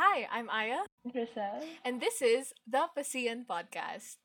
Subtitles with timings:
[0.00, 1.60] Hi, I'm Aya, Crissel.
[1.84, 4.16] and this is the Pascian Podcast.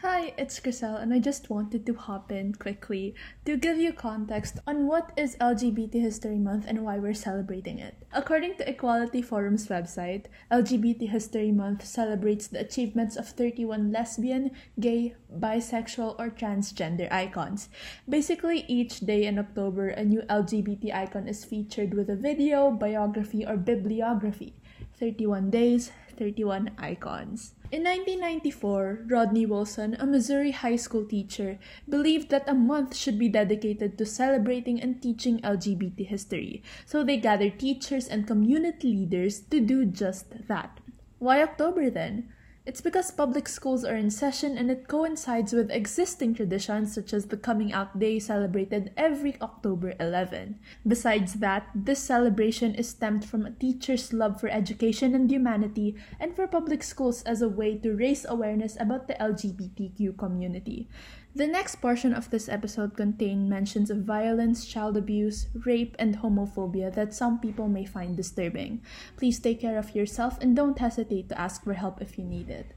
[0.00, 3.14] Hi, it's Crissel, and I just wanted to hop in quickly
[3.44, 7.94] to give you context on what is LGBT History Month and why we're celebrating it.
[8.14, 14.50] According to Equality Forum's website, LGBT History Month celebrates the achievements of 31 lesbian,
[14.80, 17.68] gay, bisexual, or transgender icons.
[18.08, 23.44] Basically, each day in October, a new LGBT icon is featured with a video, biography,
[23.44, 24.56] or bibliography.
[25.02, 27.58] 31 days, 31 icons.
[27.72, 33.28] In 1994, Rodney Wilson, a Missouri high school teacher, believed that a month should be
[33.28, 39.58] dedicated to celebrating and teaching LGBT history, so they gathered teachers and community leaders to
[39.58, 40.78] do just that.
[41.18, 42.30] Why October then?
[42.64, 47.26] It's because public schools are in session and it coincides with existing traditions such as
[47.26, 50.60] the Coming Out Day celebrated every October 11.
[50.86, 56.36] Besides that, this celebration is stemmed from a teacher's love for education and humanity and
[56.36, 60.88] for public schools as a way to raise awareness about the LGBTQ community.
[61.34, 66.92] The next portion of this episode contain mentions of violence, child abuse, rape, and homophobia
[66.94, 68.82] that some people may find disturbing.
[69.16, 72.50] Please take care of yourself and don't hesitate to ask for help if you need
[72.50, 72.76] it.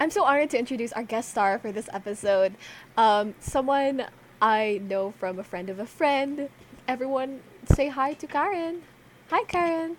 [0.00, 2.56] I'm so honored to introduce our guest star for this episode.
[2.96, 4.06] Um, someone
[4.40, 6.48] I know from a friend of a friend.
[6.88, 7.40] Everyone
[7.74, 8.80] say hi to Karen.
[9.28, 9.98] Hi, Karen.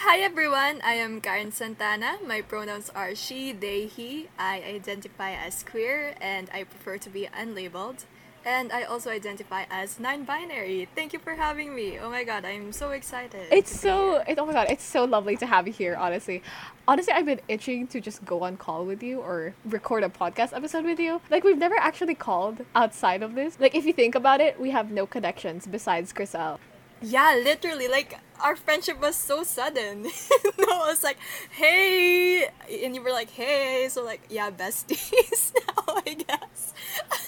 [0.00, 2.18] Hi everyone, I am Karen Santana.
[2.24, 4.28] My pronouns are she, they, he.
[4.38, 8.04] I identify as queer and I prefer to be unlabeled.
[8.44, 10.88] And I also identify as non-binary.
[10.94, 11.98] Thank you for having me.
[11.98, 13.48] Oh my god, I'm so excited.
[13.50, 14.24] It's so here.
[14.28, 16.42] it, oh my god, it's so lovely to have you here, honestly.
[16.86, 20.54] Honestly, I've been itching to just go on call with you or record a podcast
[20.54, 21.22] episode with you.
[21.30, 23.58] Like we've never actually called outside of this.
[23.58, 26.58] Like if you think about it, we have no connections besides Crissel.
[27.02, 30.02] Yeah, literally, like our friendship was so sudden.
[30.58, 31.18] no, I was like,
[31.50, 32.48] hey,
[32.84, 36.72] and you were like, hey, so like, yeah, besties now, I guess.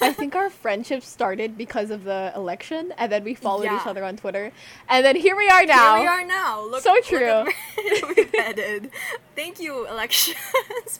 [0.01, 4.05] I think our friendship started because of the election, and then we followed each other
[4.05, 4.53] on Twitter,
[4.89, 5.97] and then here we are now.
[5.97, 6.63] Here we are now.
[6.65, 7.19] Look, So true.
[7.27, 8.91] at where we've headed.
[9.37, 10.37] Thank you, elections,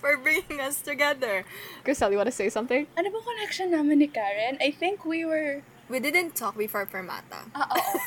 [0.01, 1.45] for bringing us together.
[1.85, 2.87] Crissel, you want to say something?
[2.97, 4.59] Ano ba connection namin ni Karen?
[4.61, 5.63] I think we were...
[5.89, 7.49] We didn't talk before Permata.
[7.57, 8.01] Ah, oo.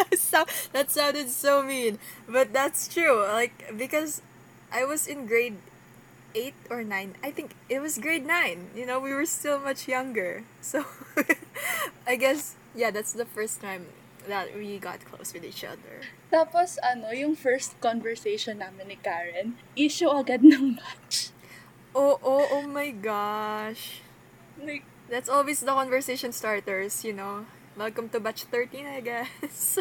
[0.10, 3.22] that, so, that sounded so mean, but that's true.
[3.22, 4.22] Like because
[4.72, 5.56] I was in grade
[6.34, 7.14] eight or nine.
[7.22, 8.70] I think it was grade nine.
[8.74, 10.44] You know, we were still much younger.
[10.62, 10.84] So
[12.06, 13.86] I guess yeah, that's the first time
[14.28, 16.06] that we got close with each other.
[16.30, 21.34] Tapos, ano, yung first conversation namin ni Karen, issue agad ng match.
[21.96, 24.00] Oh, oh, oh my gosh.
[24.60, 27.50] Like, That's always the conversation starters, you know.
[27.80, 29.78] Welcome to batch 13, I guess.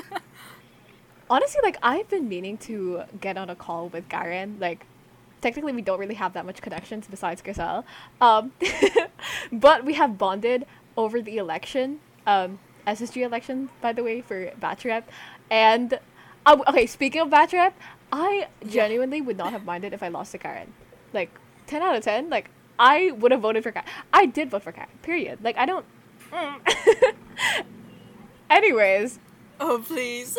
[1.30, 4.56] Honestly, like I've been meaning to get on a call with Karen.
[4.58, 4.86] Like,
[5.42, 7.84] technically, we don't really have that much connections besides Crissel.
[8.22, 8.54] Um,
[9.52, 10.66] but we have bonded
[10.96, 15.10] over the election, um, SSG election, by the way, for batch rep.
[15.52, 16.00] And
[16.46, 17.78] uh, okay, speaking of batch rep,
[18.14, 20.72] I genuinely would not have minded if I lost to Karen.
[21.12, 22.30] Like, ten out of ten.
[22.30, 22.50] Like,
[22.80, 23.90] I would have voted for Karen.
[24.14, 24.88] I did vote for Karen.
[25.02, 25.40] Period.
[25.44, 25.86] Like, I don't.
[28.50, 29.20] Anyways,
[29.60, 30.38] Oh, please.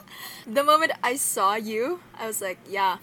[0.46, 2.98] the moment I saw you, I was like, yeah,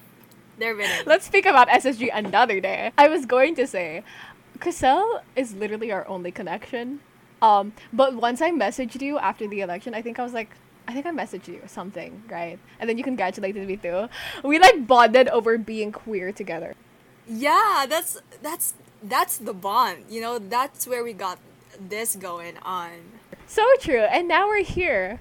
[0.59, 1.05] they're winning.
[1.05, 2.91] Let's speak about SSG another day.
[2.97, 4.03] I was going to say,
[4.59, 6.99] Crissel is literally our only connection.
[7.41, 10.51] Um, but once I messaged you after the election, I think I was like,
[10.87, 12.59] I think I messaged you something, right?
[12.79, 14.07] And then you congratulated me too.
[14.43, 16.75] We like bonded over being queer together.
[17.27, 20.05] Yeah, that's that's that's the bond.
[20.09, 21.39] You know, that's where we got
[21.79, 22.91] this going on.
[23.47, 24.01] So true.
[24.01, 25.19] And now we're here.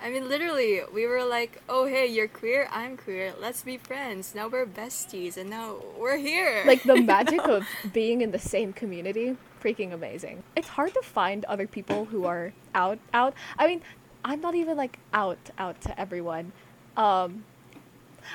[0.00, 2.68] I mean, literally, we were like, "Oh, hey, you're queer.
[2.72, 3.34] I'm queer.
[3.40, 6.64] Let's be friends." Now we're besties, and now we're here.
[6.66, 10.42] Like the magic of being in the same community, freaking amazing.
[10.56, 13.34] It's hard to find other people who are out out.
[13.56, 13.80] I mean,
[14.24, 16.52] I'm not even like out out to everyone.
[16.96, 17.44] Um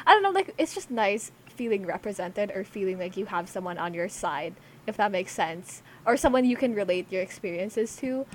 [0.05, 3.77] I don't know, like it's just nice feeling represented or feeling like you have someone
[3.77, 4.55] on your side,
[4.85, 8.25] if that makes sense, or someone you can relate your experiences to.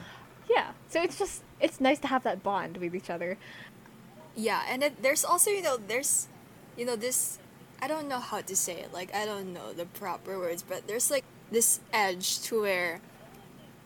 [0.52, 0.72] Yeah.
[0.88, 3.38] So it's just it's nice to have that bond with each other.
[4.36, 6.28] Yeah, and it, there's also you know there's,
[6.76, 7.38] you know this,
[7.80, 8.92] I don't know how to say it.
[8.92, 13.00] Like I don't know the proper words, but there's like this edge to where.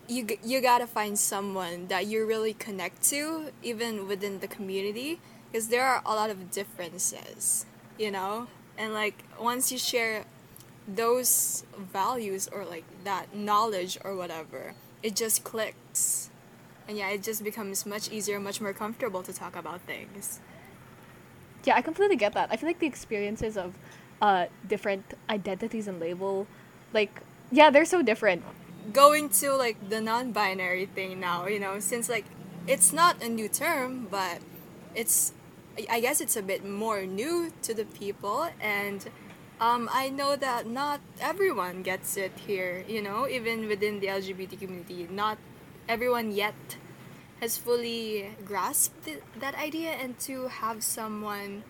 [0.08, 5.18] You you gotta find someone that you really connect to, even within the community,
[5.50, 7.66] because there are a lot of differences,
[7.98, 8.46] you know.
[8.78, 10.24] And like once you share
[10.86, 16.30] those values or like that knowledge or whatever, it just clicks.
[16.88, 20.40] And yeah, it just becomes much easier, much more comfortable to talk about things.
[21.64, 22.48] Yeah, I completely get that.
[22.52, 23.74] I feel like the experiences of
[24.22, 26.46] uh different identities and label,
[26.92, 28.42] like yeah, they're so different.
[28.92, 32.24] Going to like the non-binary thing now, you know, since like
[32.66, 34.38] it's not a new term, but
[34.94, 35.32] it's
[35.90, 39.04] I guess it's a bit more new to the people and
[39.60, 44.58] um, I know that not everyone gets it here, you know, even within the LGBT
[44.60, 45.08] community.
[45.10, 45.38] Not
[45.88, 46.76] everyone yet
[47.40, 51.64] has fully grasped th- that idea, and to have someone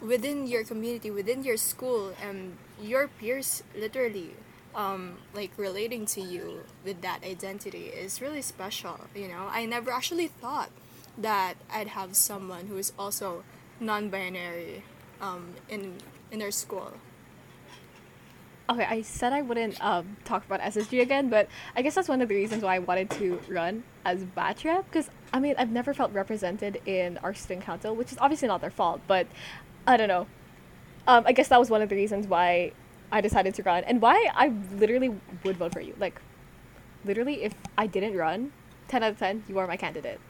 [0.00, 4.30] within your community, within your school, and your peers literally
[4.74, 9.48] um, like relating to you with that identity is really special, you know.
[9.50, 10.70] I never actually thought
[11.18, 13.44] that I'd have someone who is also
[13.80, 14.82] non binary
[15.20, 15.94] um, in,
[16.30, 16.94] in our school
[18.70, 22.20] okay, I said I wouldn't um, talk about SSG again, but I guess that's one
[22.22, 25.70] of the reasons why I wanted to run as batch rep because I mean I've
[25.70, 29.26] never felt represented in our student council, which is obviously not their fault, but
[29.86, 30.26] I don't know.
[31.06, 32.72] Um, I guess that was one of the reasons why
[33.10, 35.14] I decided to run and why I literally
[35.44, 35.94] would vote for you.
[35.98, 36.20] Like,
[37.04, 38.52] literally, if I didn't run,
[38.88, 40.20] ten out of ten, you are my candidate.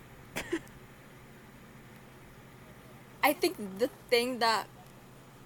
[3.23, 4.67] I think the thing that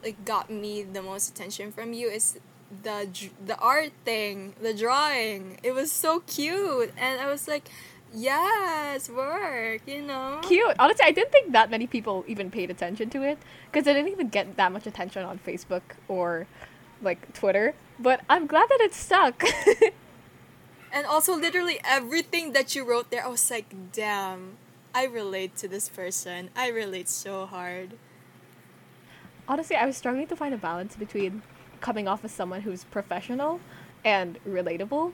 [0.02, 2.38] like got me the most attention from you is
[2.82, 3.08] the
[3.44, 5.58] the art thing, the drawing.
[5.62, 7.70] It was so cute, and I was like,
[8.12, 10.40] yes, work, you know.
[10.42, 10.74] Cute.
[10.78, 13.38] Honestly, I didn't think that many people even paid attention to it
[13.70, 16.46] because it didn't even get that much attention on Facebook or
[17.02, 17.74] like Twitter.
[17.98, 19.42] But I'm glad that it stuck.
[20.92, 24.56] and also, literally everything that you wrote there, I was like, damn,
[24.94, 26.50] I relate to this person.
[26.56, 27.94] I relate so hard.
[29.48, 31.42] Honestly, I was struggling to find a balance between
[31.80, 33.60] coming off as someone who's professional
[34.04, 35.12] and relatable.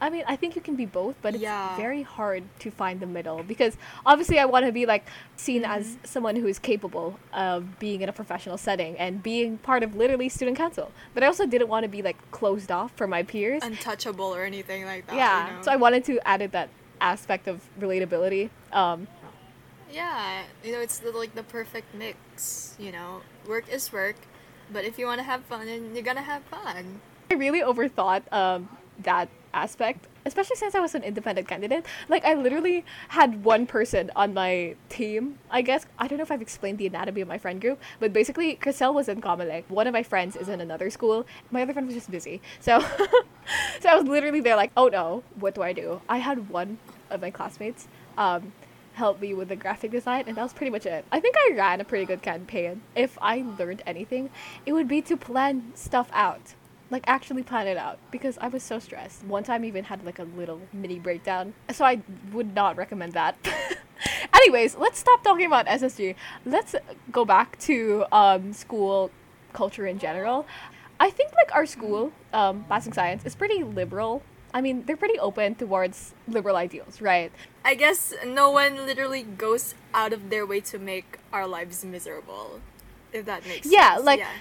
[0.00, 1.76] I mean, I think you can be both, but it's yeah.
[1.76, 5.70] very hard to find the middle because obviously I want to be like seen mm-hmm.
[5.70, 9.94] as someone who is capable of being in a professional setting and being part of
[9.94, 10.90] literally student council.
[11.14, 14.42] But I also didn't want to be like closed off for my peers, untouchable or
[14.42, 15.14] anything like that.
[15.14, 15.62] Yeah, you know?
[15.62, 16.68] so I wanted to add that
[17.00, 18.50] aspect of relatability.
[18.72, 19.06] Um,
[19.92, 22.74] yeah, you know, it's the, like the perfect mix.
[22.78, 24.16] You know, work is work,
[24.72, 27.00] but if you want to have fun, then you're gonna have fun.
[27.30, 28.68] I really overthought um,
[29.00, 31.84] that aspect, especially since I was an independent candidate.
[32.08, 35.38] Like, I literally had one person on my team.
[35.50, 38.12] I guess I don't know if I've explained the anatomy of my friend group, but
[38.12, 39.64] basically, Crissel was in Comelec.
[39.68, 41.26] One of my friends is in another school.
[41.50, 42.80] My other friend was just busy, so
[43.80, 46.00] so I was literally there, like, oh no, what do I do?
[46.08, 46.78] I had one
[47.10, 47.88] of my classmates.
[48.16, 48.52] Um,
[48.94, 51.04] help me with the graphic design, and that was pretty much it.
[51.10, 52.82] I think I ran a pretty good campaign.
[52.94, 54.30] If I learned anything,
[54.66, 56.54] it would be to plan stuff out.
[56.90, 59.24] Like actually plan it out because I was so stressed.
[59.24, 61.54] One time I even had like a little mini breakdown.
[61.70, 62.02] So I
[62.32, 63.36] would not recommend that.
[64.34, 66.14] Anyways, let's stop talking about SSG.
[66.44, 66.74] Let's
[67.10, 69.10] go back to um, school
[69.54, 70.46] culture in general.
[71.00, 74.22] I think like our school, um, Pasig Science, is pretty liberal
[74.54, 77.32] I mean, they're pretty open towards liberal ideals, right?
[77.64, 82.60] I guess no one literally goes out of their way to make our lives miserable,
[83.12, 84.06] if that makes yeah, sense.
[84.06, 84.34] Like, yeah, like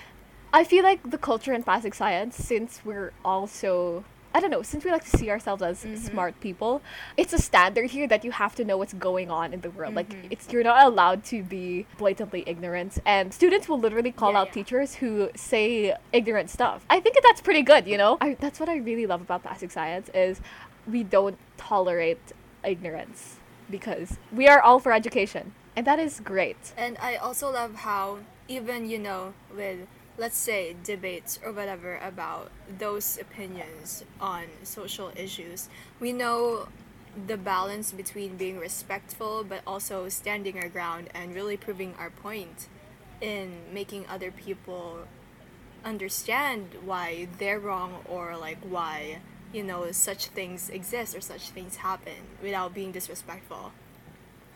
[0.54, 4.04] I feel like the culture in Pasig Science, since we're also
[4.34, 5.96] I don't know, since we like to see ourselves as mm-hmm.
[5.98, 6.82] smart people,
[7.18, 9.94] it's a standard here that you have to know what's going on in the world.
[9.94, 10.22] Mm-hmm.
[10.22, 14.40] Like it's you're not allowed to be blatantly ignorant and students will literally call yeah,
[14.40, 14.54] out yeah.
[14.54, 16.86] teachers who say ignorant stuff.
[16.90, 18.18] I think that's pretty good, you know?
[18.22, 20.40] I, that's what I really love about Pasig Science is
[20.88, 22.32] we don't tolerate
[22.64, 23.38] ignorance
[23.70, 25.54] because we are all for education.
[25.76, 26.74] And that is great.
[26.76, 29.88] And I also love how even, you know, with
[30.18, 36.68] let's say debates or whatever about those opinions on social issues we know
[37.28, 42.68] the balance between being respectful but also standing our ground and really proving our point
[43.20, 45.00] in making other people
[45.84, 49.18] understand why they're wrong or like why
[49.54, 53.72] you know such things exist or such things happen without being disrespectful.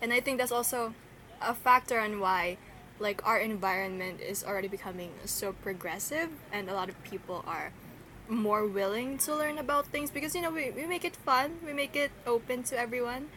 [0.01, 0.93] And i think that's also
[1.41, 2.57] a factor on why
[2.99, 7.71] like our environment is already becoming so progressive and a lot of people are
[8.27, 11.73] more willing to learn about things because you know we, we make it fun we
[11.73, 13.27] make it open to everyone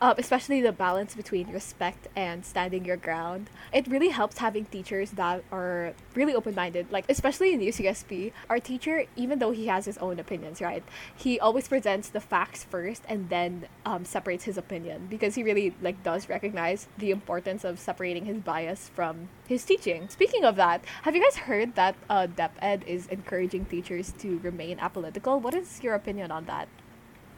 [0.00, 3.48] uh, especially the balance between respect and standing your ground.
[3.72, 6.90] It really helps having teachers that are really open minded.
[6.90, 10.82] Like, especially in UCSP, our teacher, even though he has his own opinions, right,
[11.16, 15.74] he always presents the facts first and then um, separates his opinion because he really
[15.80, 20.08] like does recognize the importance of separating his bias from his teaching.
[20.08, 24.78] Speaking of that, have you guys heard that uh, DepEd is encouraging teachers to remain
[24.78, 25.40] apolitical?
[25.40, 26.68] What is your opinion on that?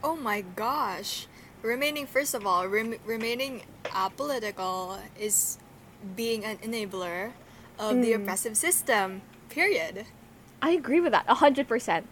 [0.02, 1.26] Oh my gosh
[1.62, 5.58] remaining first of all rem- remaining apolitical is
[6.16, 7.32] being an enabler
[7.78, 8.22] of the Mm.
[8.22, 9.22] oppressive system.
[9.48, 10.06] Period.
[10.62, 12.06] I agree with that a hundred percent.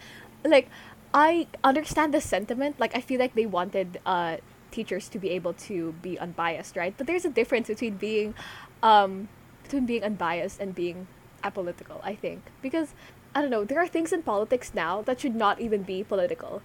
[0.44, 0.68] Like,
[1.14, 2.78] I understand the sentiment.
[2.78, 4.36] Like, I feel like they wanted uh,
[4.70, 6.94] teachers to be able to be unbiased, right?
[6.96, 8.34] But there's a difference between being,
[8.82, 9.28] um,
[9.62, 11.06] between being unbiased and being
[11.42, 12.00] apolitical.
[12.02, 12.94] I think because
[13.34, 13.64] I don't know.
[13.64, 16.62] There are things in politics now that should not even be political.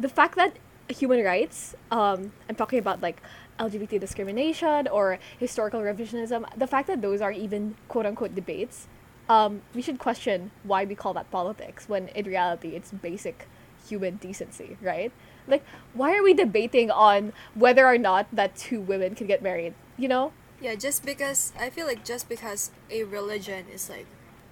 [0.00, 0.56] The fact that
[0.88, 3.22] human rights, um, I'm talking about like
[3.58, 6.44] LGBT discrimination or historical revisionism.
[6.56, 8.88] The fact that those are even quote unquote debates
[9.28, 13.48] um, we should question why we call that politics when in reality it's basic
[13.86, 15.12] human decency, right?
[15.46, 19.74] Like, why are we debating on whether or not that two women can get married?
[19.98, 20.32] You know?
[20.60, 24.06] Yeah, just because I feel like just because a religion is like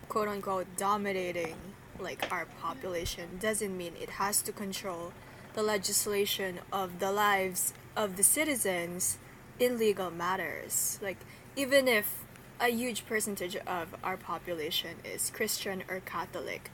[0.09, 1.55] quote unquote dominating
[1.99, 5.13] like our population doesn't mean it has to control
[5.55, 9.19] the legislation of the lives of the citizens
[9.59, 10.99] in legal matters.
[11.03, 11.19] Like
[11.57, 12.25] even if
[12.61, 16.71] a huge percentage of our population is Christian or Catholic,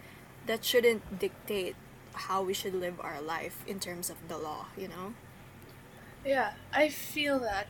[0.46, 1.76] that shouldn't dictate
[2.14, 5.14] how we should live our life in terms of the law, you know?
[6.24, 7.68] Yeah, I feel that.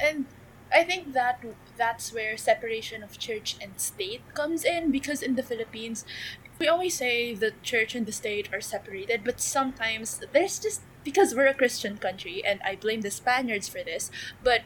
[0.00, 0.26] And
[0.72, 1.42] I think that
[1.76, 6.04] that's where separation of church and state comes in because in the Philippines
[6.58, 11.34] we always say the church and the state are separated, but sometimes there's just because
[11.34, 14.10] we're a Christian country and I blame the Spaniards for this,
[14.42, 14.62] but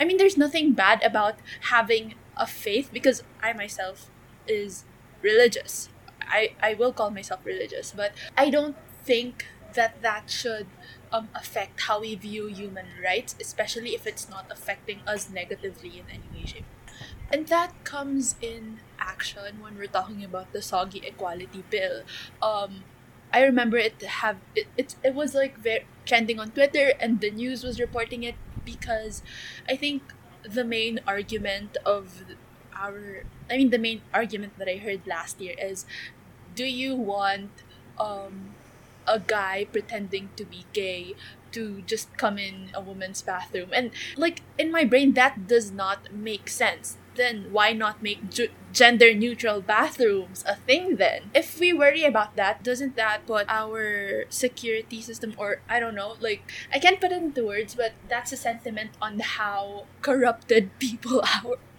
[0.00, 1.36] I mean there's nothing bad about
[1.72, 4.10] having a faith because I myself
[4.46, 4.84] is
[5.22, 5.88] religious.
[6.20, 10.66] I, I will call myself religious, but I don't think that that should
[11.12, 16.04] um, affect how we view human rights, especially if it's not affecting us negatively in
[16.10, 16.64] any way, shape.
[17.30, 22.02] And that comes in action when we're talking about the SOGI equality bill.
[22.42, 22.84] Um,
[23.32, 27.30] I remember it have it, it, it was like very trending on Twitter and the
[27.30, 29.22] news was reporting it because
[29.68, 30.02] I think
[30.42, 32.24] the main argument of
[32.74, 35.84] our I mean the main argument that I heard last year is
[36.54, 37.50] do you want
[37.98, 38.54] um
[39.06, 41.14] a guy pretending to be gay
[41.52, 46.12] to just come in a woman's bathroom and like in my brain that does not
[46.12, 51.72] make sense then why not make ju- gender neutral bathrooms a thing then if we
[51.72, 56.40] worry about that doesn't that put our security system or i don't know like
[56.72, 61.22] i can't put it into words but that's a sentiment on how corrupted people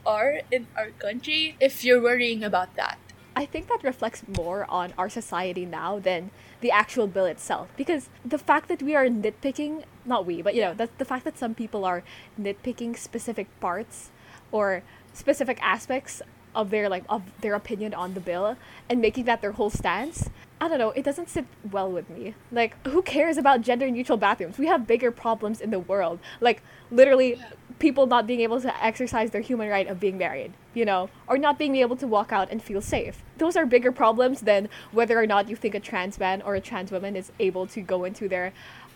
[0.05, 2.98] are, in our country if you're worrying about that
[3.36, 7.69] I think that reflects more on our society now than the actual bill itself.
[7.77, 11.24] Because the fact that we are nitpicking, not we, but you know, the, the fact
[11.24, 12.03] that some people are
[12.41, 14.12] nitpicking specific parts
[14.51, 14.84] or
[15.19, 16.21] specific aspects
[16.55, 18.57] of their like of their opinion on the bill
[18.89, 22.33] and making that their whole stance i don't know it doesn't sit well with me.
[22.51, 24.57] Like who cares about gender neutral bathrooms?
[24.57, 26.19] We have bigger problems in the world.
[26.41, 26.61] Like
[26.91, 27.39] literally
[27.77, 31.38] people not being able to exercise their human right of being married you know or
[31.38, 33.23] not being able to walk out and feel safe.
[33.38, 36.61] Those are bigger problems than whether or not you think a trans man or a
[36.61, 38.51] trans woman is able to go into their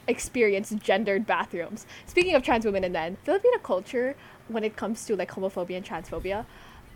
[0.07, 4.15] experience gendered bathrooms speaking of trans women and men filipino culture
[4.47, 6.45] when it comes to like homophobia and transphobia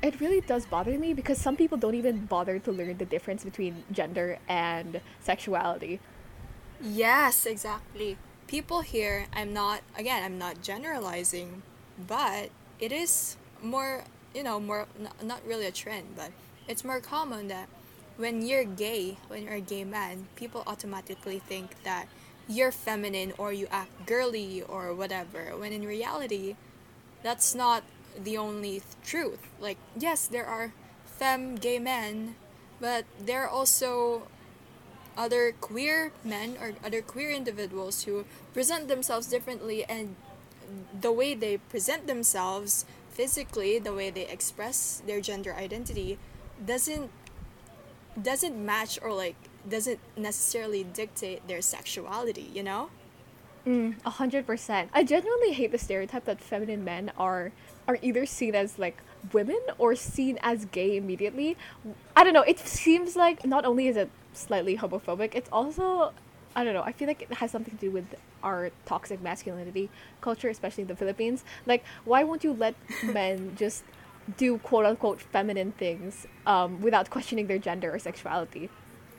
[0.02, 3.44] it really does bother me because some people don't even bother to learn the difference
[3.44, 6.00] between gender and sexuality.
[6.80, 8.18] Yes, exactly.
[8.46, 11.64] People here, I'm not, again, I'm not generalizing,
[12.08, 12.50] but
[12.80, 14.04] it is more,
[14.36, 14.86] you know, more,
[15.24, 16.32] not really a trend, but
[16.68, 17.68] it's more common that
[18.18, 22.08] when you're gay, when you're a gay man, people automatically think that
[22.48, 26.56] you're feminine or you act girly or whatever, when in reality,
[27.24, 27.84] that's not
[28.18, 29.40] the only th- truth.
[29.60, 30.74] Like, yes, there are
[31.06, 32.36] femme gay men,
[32.80, 34.24] but there are also
[35.18, 38.24] other queer men or other queer individuals who
[38.54, 40.16] present themselves differently and
[41.02, 46.20] the way they present themselves physically the way they express their gender identity
[46.64, 47.10] doesn't
[48.22, 49.36] doesn't match or like
[49.70, 52.90] doesn't necessarily dictate their sexuality you know
[53.68, 54.90] Mm, a hundred percent.
[54.94, 57.52] I genuinely hate the stereotype that feminine men are
[57.86, 59.02] are either seen as like
[59.34, 61.58] women or seen as gay immediately.
[62.16, 62.44] I don't know.
[62.44, 66.14] It seems like not only is it slightly homophobic, it's also
[66.56, 66.82] I don't know.
[66.82, 69.90] I feel like it has something to do with our toxic masculinity
[70.22, 71.44] culture, especially in the Philippines.
[71.66, 73.84] Like, why won't you let men just
[74.38, 78.70] do quote unquote feminine things um, without questioning their gender or sexuality?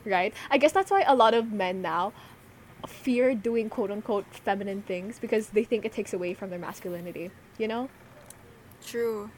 [0.05, 0.33] Right?
[0.49, 2.13] I guess that's why a lot of men now
[2.87, 7.31] fear doing quote unquote feminine things because they think it takes away from their masculinity,
[7.57, 7.89] you know?
[8.85, 9.29] True.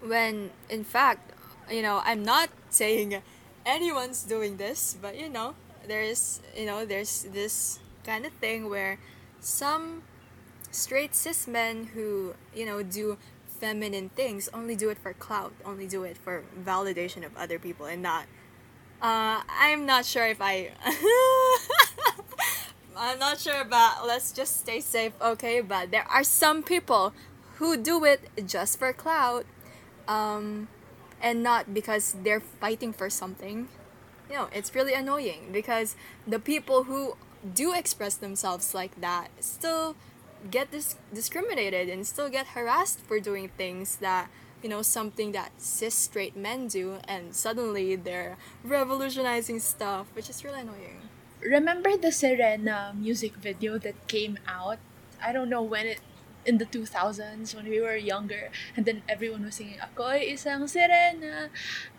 [0.00, 1.32] When in fact,
[1.70, 3.20] you know, I'm not saying
[3.66, 5.54] anyone's doing this, but you know,
[5.86, 8.98] there's you know, there's this kind of thing where
[9.40, 10.02] some
[10.70, 15.86] straight cis men who, you know, do feminine things, only do it for clout, only
[15.86, 18.26] do it for validation of other people, and not.
[19.00, 20.70] Uh, I'm not sure if I.
[22.96, 24.06] I'm not sure about.
[24.06, 25.60] Let's just stay safe, okay?
[25.60, 27.12] But there are some people
[27.56, 29.46] who do it just for clout,
[30.08, 30.66] um,
[31.22, 33.68] and not because they're fighting for something.
[34.28, 35.94] You know, it's really annoying because
[36.26, 37.16] the people who
[37.54, 39.94] do express themselves like that still
[40.50, 44.28] get dis- discriminated and still get harassed for doing things that
[44.62, 50.44] you know something that cis straight men do and suddenly they're revolutionizing stuff which is
[50.44, 51.08] really annoying
[51.40, 54.78] Remember the Sirena music video that came out?
[55.22, 56.00] I don't know when it
[56.44, 61.50] in the 2000s when we were younger and then everyone was singing Ako'y isang sirena.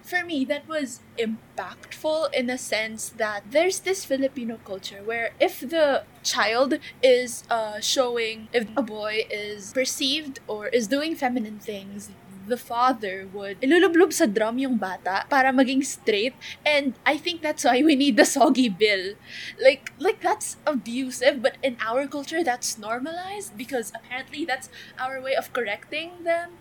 [0.02, 5.62] For me, that was impactful in a sense that there's this Filipino culture where if
[5.62, 12.10] the child is uh, showing, if a boy is perceived or is doing feminine things,
[12.50, 16.34] the father would ilulublob sa drum yung bata para maging straight.
[16.66, 19.16] And I think that's why we need the SOGI bill.
[19.62, 25.36] Like, like that's abusive, but in our culture, that's normalized because apparently that's our way
[25.38, 26.58] of correcting them.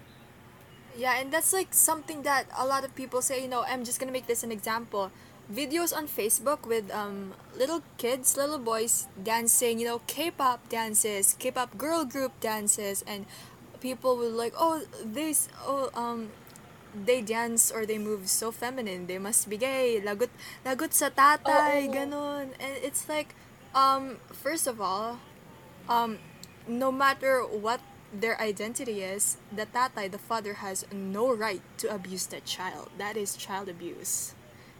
[0.98, 4.00] yeah and that's like something that a lot of people say you know i'm just
[4.00, 5.10] gonna make this an example
[5.50, 11.78] videos on facebook with um, little kids little boys dancing you know k-pop dances k-pop
[11.78, 13.24] girl group dances and
[13.80, 16.30] people will like oh this oh um
[16.94, 19.06] they dance or they move so feminine.
[19.06, 20.00] They must be gay.
[20.00, 20.30] Lagot
[20.64, 21.92] lagot sa tatay Oo.
[21.92, 22.54] ganon.
[22.58, 23.34] And it's like
[23.74, 25.20] um first of all
[25.88, 26.18] um
[26.66, 32.26] no matter what their identity is the tatay the father has no right to abuse
[32.32, 32.88] that child.
[32.96, 34.34] That is child abuse.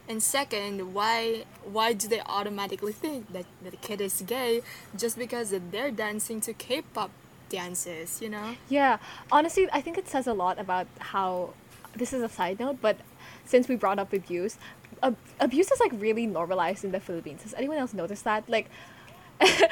[0.09, 4.65] And second why why do they automatically think that, that the kid is gay?
[4.97, 7.13] Just because they're dancing to k-pop
[7.49, 8.99] dances you know Yeah,
[9.33, 11.55] honestly, I think it says a lot about how.
[11.97, 12.97] This is a side note, but
[13.45, 14.57] since we brought up abuse,
[15.03, 17.43] ab- abuse is like really normalized in the Philippines.
[17.43, 18.45] Has anyone else noticed that?
[18.49, 18.71] Like,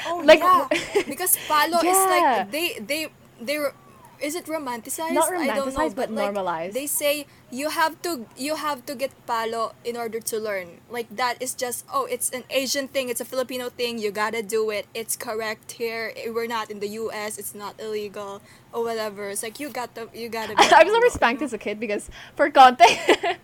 [0.06, 0.66] Oh like yeah,
[1.06, 3.08] because palo is like they they
[3.40, 3.74] they were.
[4.20, 5.12] Is it romanticized?
[5.12, 6.74] Not I don't know, romanticized, but like, normalized.
[6.74, 10.80] They say you have to you have to get palo in order to learn.
[10.90, 13.08] Like that is just oh, it's an Asian thing.
[13.08, 13.98] It's a Filipino thing.
[13.98, 14.86] You gotta do it.
[14.94, 16.12] It's correct here.
[16.16, 17.38] Eh, we're not in the U.S.
[17.38, 18.40] It's not illegal
[18.72, 19.28] or whatever.
[19.28, 20.54] It's like you got the you gotta.
[20.58, 22.98] I was never spanked as a kid because, for context,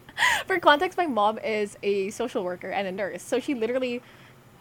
[0.47, 4.03] for context, my mom is a social worker and a nurse, so she literally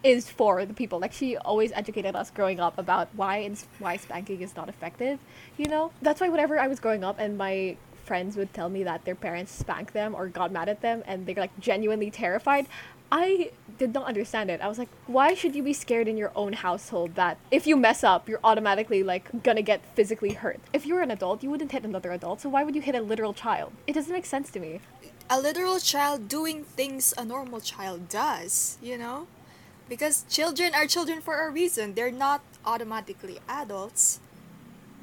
[0.04, 1.00] is for the people.
[1.00, 5.20] Like she always educated us growing up about why why spanking is not effective.
[5.58, 8.84] You know, that's why whenever I was growing up and my friends would tell me
[8.84, 12.66] that their parents spanked them or got mad at them and they're like genuinely terrified.
[13.14, 14.62] I did not understand it.
[14.62, 17.76] I was like, why should you be scared in your own household that if you
[17.76, 20.62] mess up, you're automatically like gonna get physically hurt?
[20.72, 22.96] If you were an adult, you wouldn't hit another adult, so why would you hit
[22.96, 23.74] a literal child?
[23.86, 24.80] It doesn't make sense to me.
[25.30, 29.28] a literal child doing things a normal child does, you know?
[29.90, 31.94] Because children are children for a reason.
[31.94, 34.20] They're not automatically adults.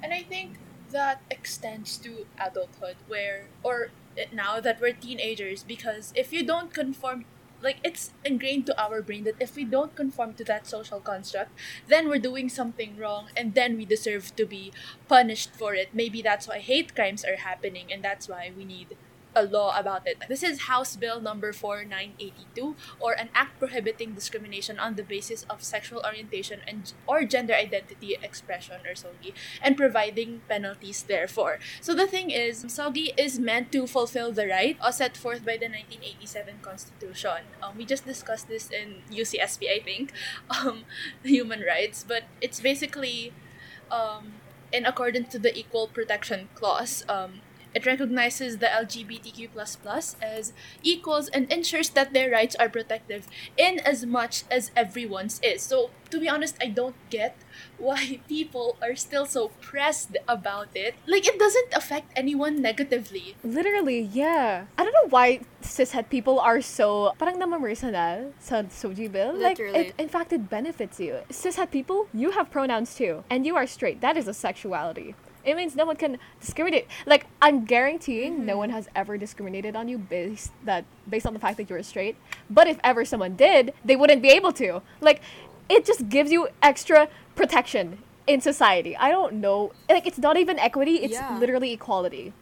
[0.03, 0.59] And I think
[0.91, 3.91] that extends to adulthood where or
[4.33, 7.25] now that we're teenagers because if you don't conform
[7.61, 11.51] like it's ingrained to our brain that if we don't conform to that social construct
[11.89, 14.73] then we're doing something wrong and then we deserve to be
[15.09, 18.97] punished for it maybe that's why hate crimes are happening and that's why we need
[19.39, 20.19] a law about it.
[20.29, 25.63] This is House Bill number 4982 or an act prohibiting discrimination on the basis of
[25.63, 31.59] sexual orientation and or gender identity expression or SOGI and providing penalties therefore.
[31.81, 35.57] So the thing is, SOGI is meant to fulfill the right uh, set forth by
[35.57, 37.47] the 1987 Constitution.
[37.63, 40.13] Um, we just discussed this in UCSP, I think,
[40.51, 40.85] um,
[41.23, 43.33] human rights, but it's basically
[43.91, 44.35] um,
[44.73, 47.05] in accordance to the Equal Protection Clause.
[47.09, 47.41] Um,
[47.75, 49.51] it recognizes the LGBTQ
[50.23, 50.53] as
[50.83, 53.27] equals and ensures that their rights are protective
[53.57, 55.63] in as much as everyone's is.
[55.63, 57.37] So, to be honest, I don't get
[57.79, 60.95] why people are still so pressed about it.
[61.07, 63.37] Like, it doesn't affect anyone negatively.
[63.45, 64.67] Literally, yeah.
[64.77, 69.35] I don't know why cishet people are so parang namamersanal sa SOGI bill.
[69.35, 69.93] Like, Literally.
[69.93, 71.21] it, in fact, it benefits you.
[71.31, 74.01] Cishet people, you have pronouns too, and you are straight.
[74.01, 75.15] That is a sexuality.
[75.49, 76.87] It means no one can discriminate.
[77.07, 78.59] Like, I'm guaranteeing no mm-hmm.
[78.59, 82.17] one has ever discriminated on you based that based on the fact that you're straight.
[82.51, 84.83] But if ever someone did, they wouldn't be able to.
[85.01, 85.23] Like,
[85.69, 88.97] it just gives you extra protection in society.
[88.97, 89.73] I don't know.
[89.89, 90.97] Like, it's not even equity.
[90.97, 91.39] It's Yeah.
[91.39, 92.33] literally equality.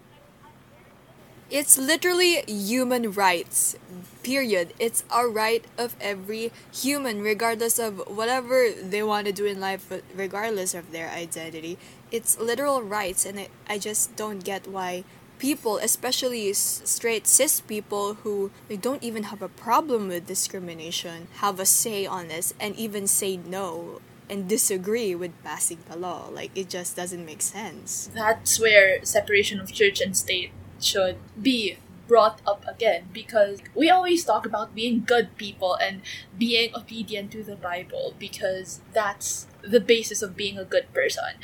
[1.49, 3.77] It's literally human rights.
[4.25, 4.75] Period.
[4.81, 9.87] It's a right of every human, regardless of whatever they want to do in life,
[10.17, 11.79] regardless of their identity.
[12.11, 15.05] It's literal rights, and I, I just don't get why
[15.39, 21.61] people, especially straight cis people who they don't even have a problem with discrimination, have
[21.61, 26.29] a say on this and even say no and disagree with passing the law.
[26.31, 28.11] Like it just doesn't make sense.
[28.15, 34.25] That's where separation of church and state should be brought up again because we always
[34.25, 36.03] talk about being good people and
[36.39, 41.35] being obedient to the Bible because that's the basis of being a good person.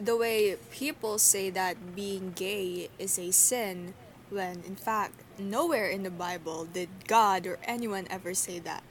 [0.00, 3.92] The way people say that being gay is a sin
[4.30, 8.82] when in fact nowhere in the Bible did God or anyone ever say that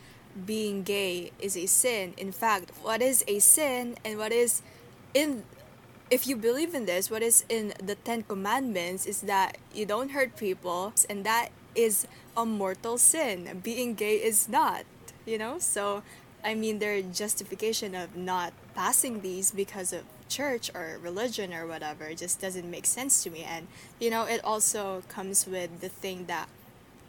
[0.45, 2.13] being gay is a sin.
[2.17, 4.61] In fact, what is a sin and what is
[5.13, 5.43] in
[6.11, 10.09] if you believe in this, what is in the Ten Commandments is that you don't
[10.09, 13.61] hurt people, and that is a mortal sin.
[13.63, 14.85] Being gay is not,
[15.25, 15.59] you know?
[15.59, 16.01] So,
[16.43, 22.05] I mean, their justification of not passing these because of church or religion or whatever
[22.05, 23.43] it just doesn't make sense to me.
[23.43, 23.67] And,
[23.99, 26.47] you know, it also comes with the thing that,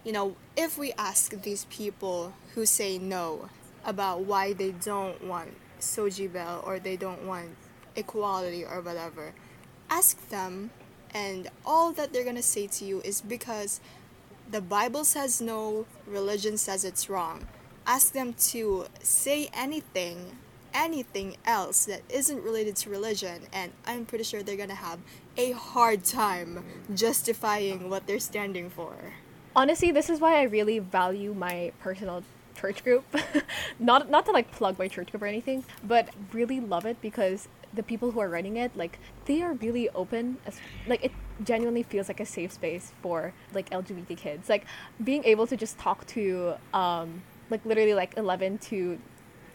[0.04, 3.50] you know, if we ask these people who say no
[3.84, 7.50] about why they don't want SOGI Bell or they don't want
[7.96, 9.32] equality or whatever,
[9.88, 10.70] ask them,
[11.12, 13.80] and all that they're gonna say to you is because
[14.50, 17.46] the Bible says no, religion says it's wrong.
[17.86, 20.38] Ask them to say anything,
[20.74, 24.98] anything else that isn't related to religion, and I'm pretty sure they're gonna have
[25.36, 28.94] a hard time justifying what they're standing for.
[29.56, 32.22] honestly this is why i really value my personal
[32.56, 33.04] church group
[33.80, 37.48] not not to like plug my church group or anything but really love it because
[37.74, 41.82] the people who are running it like they are really open as like it genuinely
[41.82, 44.64] feels like a safe space for like lgbt kids like
[45.02, 48.98] being able to just talk to um like literally like 11 to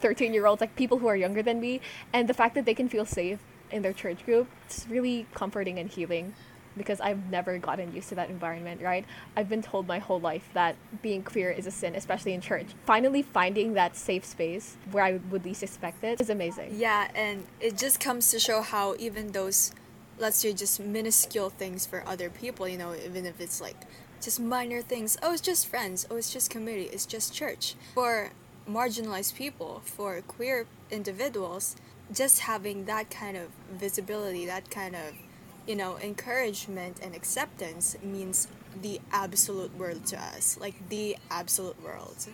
[0.05, 1.81] 13 year olds like people who are younger than me
[2.13, 3.39] and the fact that they can feel safe
[3.71, 6.31] in their church group it's really comforting and healing
[6.77, 9.05] because I've never gotten used to that environment, right?
[9.37, 12.67] I've been told my whole life that being queer is a sin, especially in church.
[12.85, 16.73] Finally finding that safe space where I would least expect it is amazing.
[16.75, 19.71] Yeah, and it just comes to show how even those,
[20.19, 23.77] let's say, just minuscule things for other people, you know, even if it's like
[24.21, 25.17] just minor things.
[25.23, 26.05] Oh, it's just friends.
[26.11, 26.89] Oh, it's just community.
[26.91, 27.75] It's just church.
[27.93, 28.31] For
[28.69, 31.75] marginalized people, for queer individuals,
[32.13, 35.13] just having that kind of visibility, that kind of,
[35.67, 38.47] you know, encouragement and acceptance means
[38.81, 40.57] the absolute world to us.
[40.59, 42.27] Like the absolute world.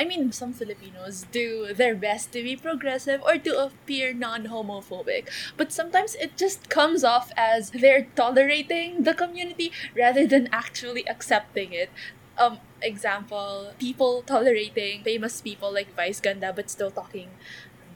[0.00, 5.28] I mean, some Filipinos do their best to be progressive or to appear non homophobic,
[5.56, 11.72] but sometimes it just comes off as they're tolerating the community rather than actually accepting
[11.72, 11.90] it.
[12.38, 17.30] Um, example, people tolerating famous people like Vice Ganda but still talking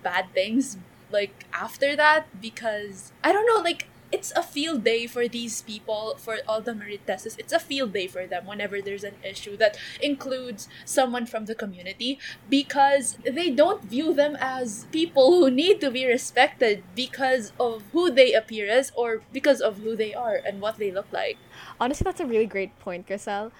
[0.02, 0.76] bad things
[1.12, 6.16] like after that because I don't know, like it's a field day for these people,
[6.18, 7.34] for all the Mariteses.
[7.38, 11.54] It's a field day for them whenever there's an issue that includes someone from the
[11.54, 17.82] community because they don't view them as people who need to be respected because of
[17.92, 21.38] who they appear as or because of who they are and what they look like.
[21.80, 23.50] Honestly, that's a really great point, Crissel.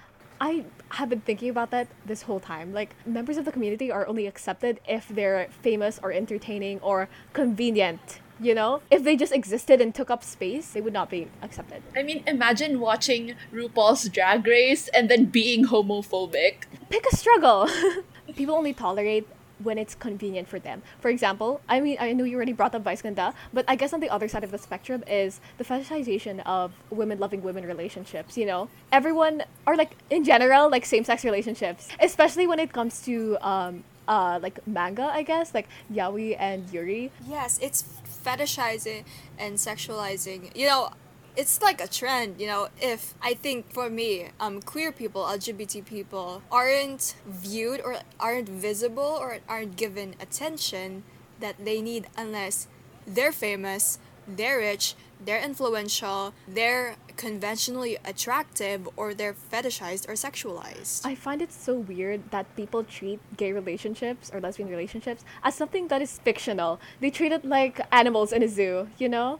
[0.43, 2.73] I have been thinking about that this whole time.
[2.73, 8.19] Like, members of the community are only accepted if they're famous or entertaining or convenient.
[8.41, 11.81] You know, if they just existed and took up space, they would not be accepted.
[11.95, 16.65] I mean, imagine watching RuPaul's Drag Race and then being homophobic.
[16.89, 17.69] Pick a struggle.
[18.35, 19.25] People only tolerate
[19.63, 20.81] when it's convenient for them.
[20.99, 23.93] For example, I mean, I know you already brought up Vice Ganda, but I guess
[23.93, 28.37] on the other side of the spectrum is the fetishization of women loving women relationships,
[28.37, 28.69] you know?
[28.91, 33.83] Everyone, or like in general, like same sex relationships, especially when it comes to, um,
[34.07, 37.11] uh, like manga, I guess, like Yaoi and Yuri.
[37.27, 37.83] Yes, it's
[38.25, 39.03] fetishizing
[39.39, 40.55] and sexualizing.
[40.55, 40.89] You know,
[41.35, 45.85] it's like a trend, you know, if I think for me, um queer people, LGBT
[45.85, 51.03] people aren't viewed or aren't visible or aren't given attention
[51.39, 52.67] that they need unless
[53.05, 61.05] they're famous, they're rich, they're influential, they're conventionally attractive or they're fetishized or sexualized.
[61.05, 65.87] I find it so weird that people treat gay relationships or lesbian relationships as something
[65.89, 66.79] that is fictional.
[66.99, 69.39] They treat it like animals in a zoo, you know?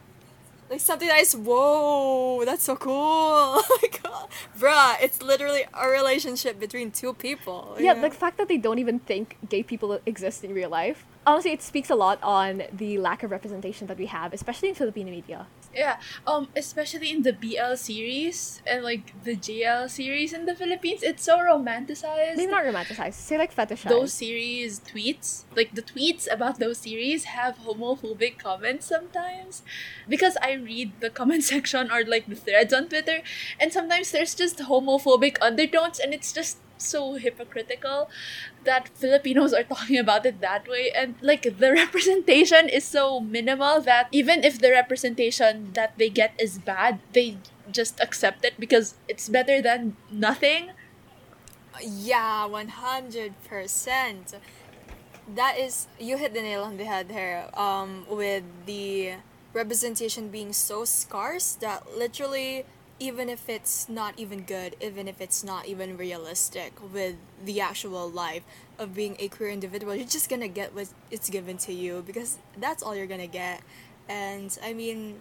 [0.74, 2.94] Like something that is whoa that's so cool
[3.62, 4.26] oh my god
[4.58, 8.02] bruh it's literally a relationship between two people Yeah, know?
[8.02, 11.06] the fact that they don't even think gay people exist in real life.
[11.26, 14.74] Honestly, it speaks a lot on the lack of representation that we have, especially in
[14.74, 15.46] Filipino media.
[15.74, 21.02] Yeah, um, especially in the BL series and like the JL series in the Philippines,
[21.02, 22.36] it's so romanticized.
[22.36, 23.14] Maybe not romanticized.
[23.14, 23.88] Say like fetishized.
[23.88, 29.62] those series tweets, like the tweets about those series, have homophobic comments sometimes,
[30.08, 33.22] because I read the comment section or like the threads on Twitter,
[33.58, 38.08] and sometimes there's just homophobic undertones, and it's just so hypocritical
[38.64, 43.80] that Filipinos are talking about it that way and like the representation is so minimal
[43.80, 47.36] that even if the representation that they get is bad they
[47.70, 50.70] just accept it because it's better than nothing
[51.82, 54.34] Yeah, 100%.
[55.34, 59.14] That is, you hit the nail on the head here um, with the
[59.52, 62.64] representation being so scarce that literally,
[63.04, 68.08] even if it's not even good, even if it's not even realistic with the actual
[68.08, 68.42] life
[68.78, 72.38] of being a queer individual, you're just gonna get what it's given to you because
[72.56, 73.60] that's all you're gonna get.
[74.08, 75.20] And I mean,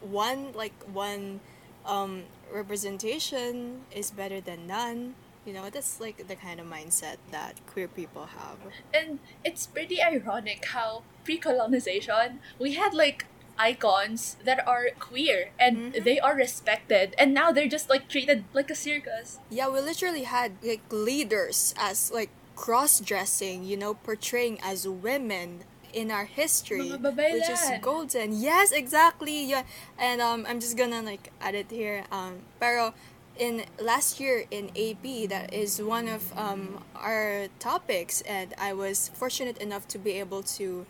[0.00, 1.40] one, like, one
[1.84, 5.14] um, representation is better than none.
[5.44, 8.58] You know, that's like the kind of mindset that queer people have.
[8.94, 13.26] and it's pretty ironic how pre-colonization we had like
[13.58, 16.04] icons that are queer and Mhm.
[16.04, 20.24] they are respected and now they're just like treated like a circus Yeah, we literally
[20.24, 26.90] had like leaders as like cross dressing, you know, portraying as women in our history.
[26.90, 28.34] Which is golden.
[28.38, 29.44] Yes, exactly.
[29.44, 29.62] Yeah.
[29.98, 32.04] And um I'm just gonna like add it here.
[32.12, 32.92] Um pero
[33.38, 39.08] in last year in AP that is one of um our topics and I was
[39.14, 40.84] fortunate enough to be able to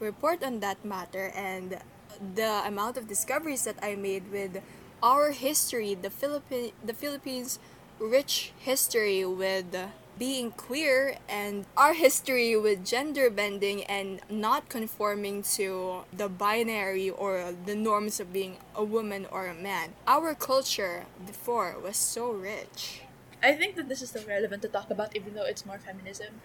[0.00, 1.78] report on that matter and
[2.34, 4.62] the amount of discoveries that I made with
[5.02, 7.58] our history, the Philippine the Philippines
[7.98, 9.74] rich history with
[10.18, 17.52] being queer and our history with gender bending and not conforming to the binary or
[17.66, 19.92] the norms of being a woman or a man.
[20.06, 23.00] Our culture before was so rich.
[23.42, 26.40] i think that this is still relevant to talk about even though it's more feminism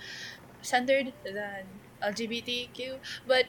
[0.61, 1.63] centered than
[2.03, 3.45] lgbtq but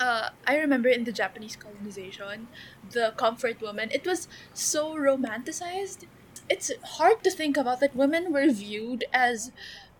[0.00, 2.48] uh, I remember in the Japanese colonization,
[2.90, 6.06] the comfort woman, it was so romanticized.
[6.48, 9.52] It's hard to think about that women were viewed as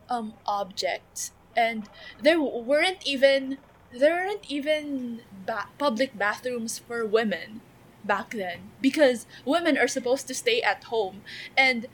[0.09, 1.89] um, objects, and
[2.21, 3.59] there weren't even
[3.93, 7.61] there weren't even ba- public bathrooms for women
[8.05, 11.23] back then because women are supposed to stay at home,
[11.57, 11.87] and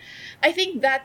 [0.43, 1.05] I think that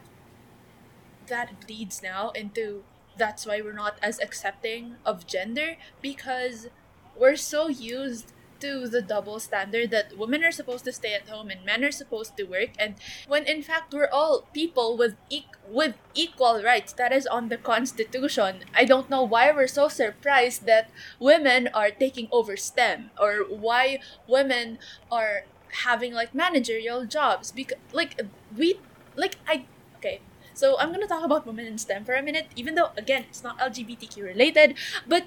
[1.28, 2.84] that bleeds now into
[3.18, 6.68] that's why we're not as accepting of gender because
[7.15, 11.49] we're so used to the double standard that women are supposed to stay at home
[11.49, 12.69] and men are supposed to work.
[12.80, 12.95] And
[13.28, 17.58] when in fact we're all people with e- with equal rights that is on the
[17.58, 23.43] constitution i don't know why we're so surprised that women are taking over stem or
[23.47, 24.78] why women
[25.12, 25.45] are
[25.86, 28.21] having like managerial jobs because like
[28.56, 28.80] we
[29.15, 29.65] like i
[29.97, 30.21] okay.
[30.54, 33.43] So i'm gonna talk about women in stem for a minute even though again it's
[33.43, 34.76] not lgbtq related.
[35.08, 35.26] But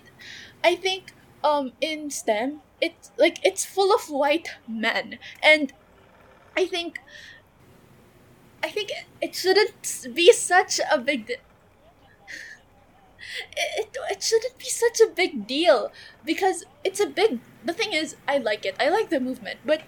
[0.62, 1.12] i think
[1.47, 5.19] um in STEM it's like it's full of white men.
[5.43, 5.73] And
[6.57, 7.01] I think
[8.63, 11.39] I think it shouldn't be such a big it,
[13.57, 15.91] it, it shouldn't be such a big deal
[16.25, 18.77] because it's a big the thing is I like it.
[18.79, 19.83] I like the movement but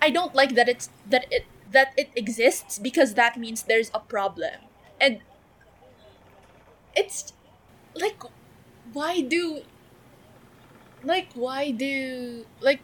[0.00, 4.00] I don't like that it's that it that it exists because that means there's a
[4.00, 4.60] problem.
[5.00, 5.20] And
[6.94, 7.32] it's
[7.94, 8.22] like
[8.92, 9.62] why do
[11.04, 12.80] like why do like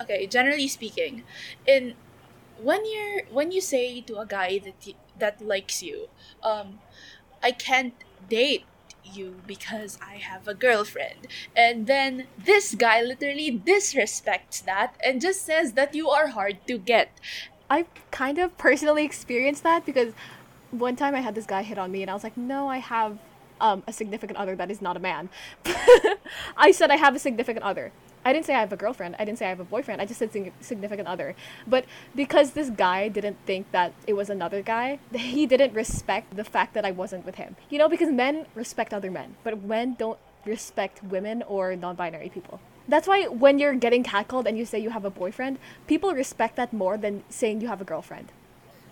[0.00, 1.22] okay generally speaking
[1.66, 1.94] in
[2.62, 6.08] when you're when you say to a guy that y- that likes you
[6.42, 6.78] um
[7.42, 7.94] i can't
[8.28, 8.64] date
[9.04, 11.26] you because i have a girlfriend.
[11.56, 16.78] And then this guy literally disrespects that and just says that you are hard to
[16.78, 17.10] get.
[17.68, 20.12] I kind of personally experienced that because
[20.70, 22.78] one time I had this guy hit on me and I was like, no, I
[22.78, 23.18] have
[23.60, 25.28] um, a significant other that is not a man.
[26.56, 27.92] I said I have a significant other.
[28.24, 29.16] I didn't say I have a girlfriend.
[29.18, 30.02] I didn't say I have a boyfriend.
[30.02, 31.34] I just said sig- significant other.
[31.66, 36.44] But because this guy didn't think that it was another guy, he didn't respect the
[36.44, 37.56] fact that I wasn't with him.
[37.70, 42.28] You know, because men respect other men, but men don't respect women or non binary
[42.28, 42.60] people.
[42.88, 46.56] That's why when you're getting catcalled and you say you have a boyfriend, people respect
[46.56, 48.32] that more than saying you have a girlfriend.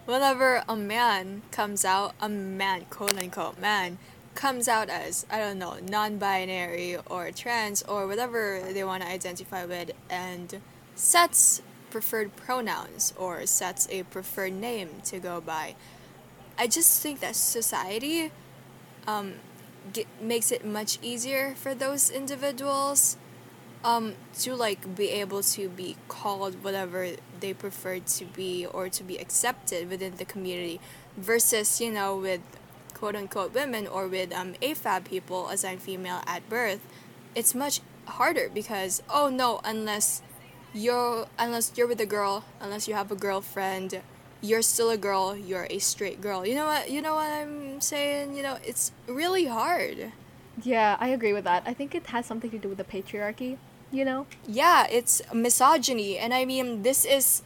[0.06, 3.98] Whenever a man comes out, a man, quote unquote man,
[4.38, 9.08] comes out as, I don't know, non binary or trans or whatever they want to
[9.08, 10.60] identify with and
[10.94, 15.74] sets preferred pronouns or sets a preferred name to go by,
[16.56, 18.30] I just think that society
[19.08, 19.34] um,
[19.92, 23.16] get, makes it much easier for those individuals
[23.82, 29.02] um, to like be able to be called whatever they prefer to be or to
[29.02, 30.80] be accepted within the community
[31.16, 32.40] versus you know with
[32.98, 36.80] quote unquote women or with um, AFAB people assigned female at birth
[37.34, 40.22] it's much harder because oh no unless
[40.74, 44.00] you're unless you're with a girl unless you have a girlfriend
[44.40, 47.80] you're still a girl you're a straight girl you know what you know what i'm
[47.80, 50.12] saying you know it's really hard
[50.64, 51.62] Yeah, I agree with that.
[51.70, 53.58] I think it has something to do with the patriarchy,
[53.92, 54.26] you know?
[54.46, 57.42] yeah it's misogyny and i mean this is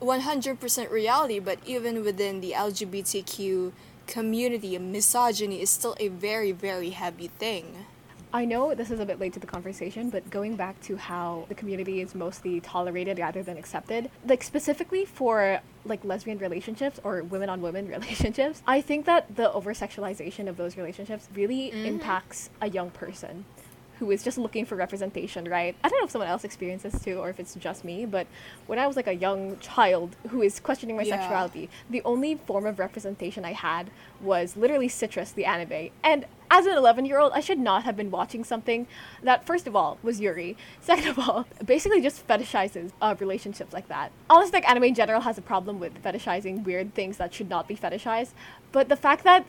[0.00, 3.72] 100% reality but even within the lgbtq
[4.06, 7.86] community misogyny is still a very very heavy thing.
[8.34, 11.44] I know this is a bit late to the conversation, but going back to how
[11.50, 17.24] the community is mostly tolerated rather than accepted, like specifically for like lesbian relationships or
[17.24, 21.84] women on women relationships, I think that the over sexualization of those relationships really mm-hmm.
[21.84, 23.44] impacts a young person
[24.02, 25.76] who is just looking for representation, right?
[25.84, 28.26] I don't know if someone else experiences too or if it's just me, but
[28.66, 31.20] when I was like a young child who is questioning my Yeah.
[31.20, 35.90] sexuality, the only form of representation I had was literally Citrus, the anime.
[36.02, 38.86] And as an 11 year old, I should not have been watching something
[39.22, 40.54] that, first of all, was Yuri.
[40.82, 44.12] Second of all, basically just fetishizes uh, relationships like that.
[44.28, 47.66] Honestly, like anime in general has a problem with fetishizing weird things that should not
[47.66, 48.32] be fetishized.
[48.70, 49.46] But the fact that,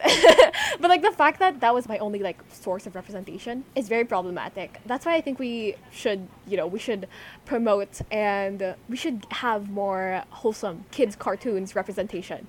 [0.80, 4.06] but like the fact that that was my only like source of representation is very
[4.06, 4.80] problematic.
[4.86, 7.10] That's why I think we should, you know, we should
[7.44, 12.48] promote and we should have more wholesome kids cartoons representation.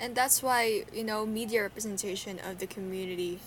[0.00, 3.38] And that's why, you know, media representation of the community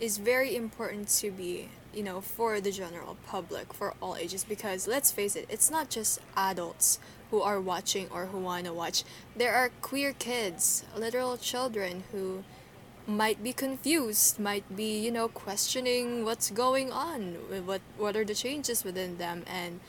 [0.00, 4.88] is very important to be, you know, for the general public, for all ages, because
[4.88, 6.98] let's face it, it's not just adults
[7.30, 9.04] who are watching or who want to watch.
[9.36, 12.44] There are queer kids, literal children who
[13.06, 17.34] might be confused, might be, you know, questioning what's going on,
[17.66, 19.80] what what are the changes within them and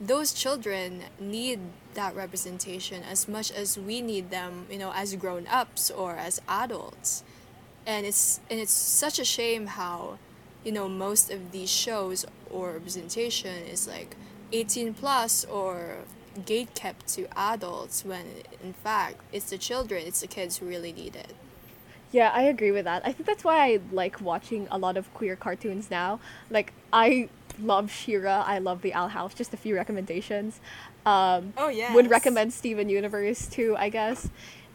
[0.00, 1.60] those children need
[1.92, 7.22] that representation as much as we need them, you know, as grown-ups or as adults.
[7.86, 10.18] And it's and it's such a shame how,
[10.64, 14.16] you know, most of these shows or representation is like
[14.52, 15.96] 18 plus or
[16.44, 18.24] gate kept to adults when
[18.62, 21.34] in fact it's the children, it's the kids who really need it.
[22.12, 23.02] Yeah, I agree with that.
[23.04, 26.20] I think that's why I like watching a lot of queer cartoons now.
[26.50, 27.28] Like I
[27.60, 29.34] love She-Ra, I love the Owl House.
[29.34, 30.60] Just a few recommendations.
[31.06, 31.94] Um, Oh yeah.
[31.94, 33.76] would recommend Steven Universe too.
[33.78, 34.28] I guess.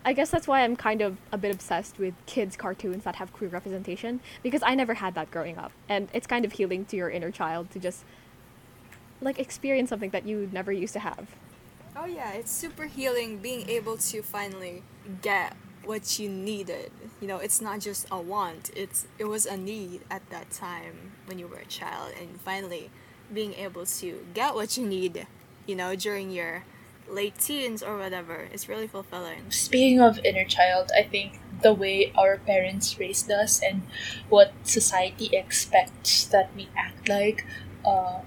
[0.08, 3.34] I guess that's why I'm kind of a bit obsessed with kids cartoons that have
[3.34, 6.96] queer representation because I never had that growing up, and it's kind of healing to
[6.96, 8.06] your inner child to just
[9.20, 11.28] like experience something that you never used to have.
[11.96, 14.84] Oh yeah, it's super healing being able to finally
[15.24, 16.92] get what you needed.
[17.20, 18.70] You know, it's not just a want.
[18.76, 22.92] It's it was a need at that time when you were a child and finally
[23.34, 25.26] being able to get what you need,
[25.66, 26.64] you know, during your
[27.10, 28.48] late teens or whatever.
[28.52, 29.50] It's really fulfilling.
[29.52, 33.84] Speaking of inner child, I think the way our parents raised us and
[34.30, 37.46] what society expects that we act like,
[37.86, 38.20] uh,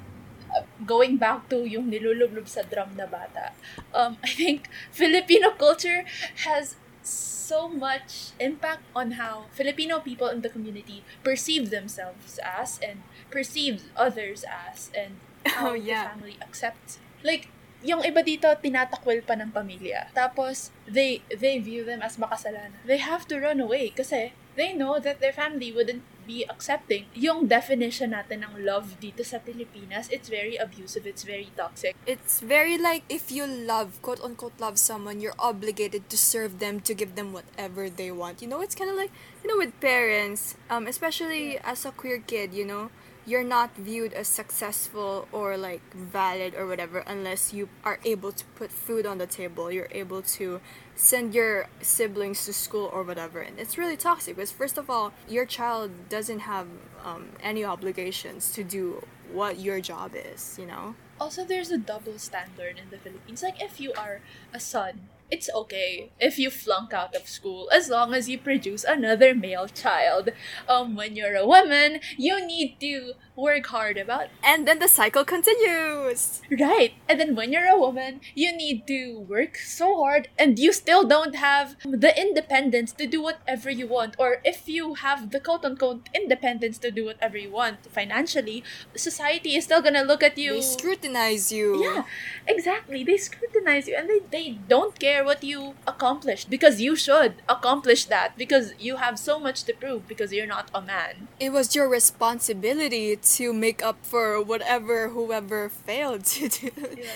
[0.87, 3.53] going back to yung nilulublob sa drum na bata,
[3.93, 6.05] um, I think Filipino culture
[6.47, 13.01] has so much impact on how Filipino people in the community perceive themselves as and
[13.31, 16.05] perceive others as and how Oh, yeah.
[16.05, 16.99] the family accepts.
[17.25, 17.49] Like,
[17.83, 20.11] yung iba dito tinatakwil pa ng pamilya.
[20.11, 22.75] Tapos they they view them as makasalanan.
[22.83, 27.09] They have to run away kasi they know that their family wouldn't be accepting.
[27.17, 31.97] Yung definition natin ng love dito sa Pilipinas, it's very abusive, it's very toxic.
[32.05, 36.85] It's very like if you love, quote unquote, love someone, you're obligated to serve them,
[36.85, 38.45] to give them whatever they want.
[38.45, 42.21] You know, it's kind of like, you know, with parents, um, especially as a queer
[42.21, 42.93] kid, you know,
[43.29, 48.45] you're not viewed as successful or like valid or whatever unless you are able to
[48.57, 49.71] put food on the table.
[49.71, 50.61] You're able to
[50.97, 53.41] send your siblings to school or whatever.
[53.41, 56.67] And it's really toxic because, first of all, your child doesn't have
[57.05, 60.95] um, any obligations to do what your job is, you know?
[61.21, 63.43] Also, there's a double standard in the Philippines.
[63.43, 64.21] Like, if you are
[64.55, 68.85] a son, it's okay if you flunk out of school as long as you produce
[68.85, 70.31] another male child.
[70.69, 75.25] Um, when you're a woman, you need to work hard about And then the cycle
[75.25, 76.43] continues.
[76.51, 76.93] right.
[77.09, 81.07] And then when you're a woman, you need to work so hard, and you still
[81.07, 84.17] don't have the independence to do whatever you want.
[84.19, 88.65] Or if you have the quote unquote independence to do whatever you want financially,
[88.97, 90.55] society is still gonna look at you.
[90.55, 91.83] They scrutinize you.
[91.83, 92.05] Yeah,
[92.47, 93.05] exactly.
[93.05, 97.35] They scrutinize you and they, they don't care share what you accomplished because you should
[97.49, 101.29] accomplish that because you have so much to prove because you're not a man.
[101.41, 106.71] It was your responsibility to make up for whatever whoever failed to do,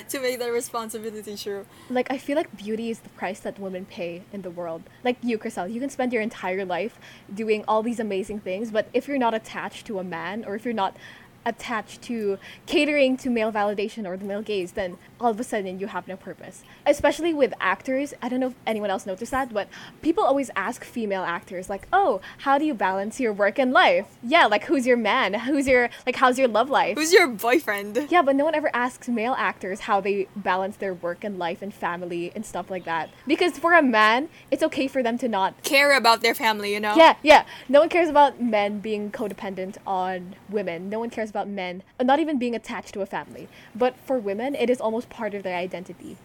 [0.08, 1.66] to make that responsibility true.
[1.88, 4.82] Like I feel like beauty is the price that women pay in the world.
[5.04, 6.98] Like you, Crissel, you can spend your entire life
[7.32, 10.64] doing all these amazing things, but if you're not attached to a man or if
[10.64, 10.96] you're not
[11.44, 15.78] attached to catering to male validation or the male gaze, then all of a sudden
[15.78, 16.62] you have no purpose.
[16.86, 19.68] Especially with actors, I don't know if anyone else noticed that, but
[20.02, 24.06] people always ask female actors like, "Oh, how do you balance your work and life?"
[24.22, 25.34] Yeah, like who's your man?
[25.52, 26.96] Who's your like how's your love life?
[26.96, 28.06] Who's your boyfriend?
[28.10, 31.62] Yeah, but no one ever asks male actors how they balance their work and life
[31.62, 33.10] and family and stuff like that.
[33.26, 36.80] Because for a man, it's okay for them to not Care about their family, you
[36.80, 36.94] know?
[36.96, 37.44] yeah, yeah.
[37.68, 40.88] No one cares about men being codependent on women.
[40.88, 43.48] No one cares about men not even being attached to a family.
[43.74, 46.18] But for women, it is almost part of their identity.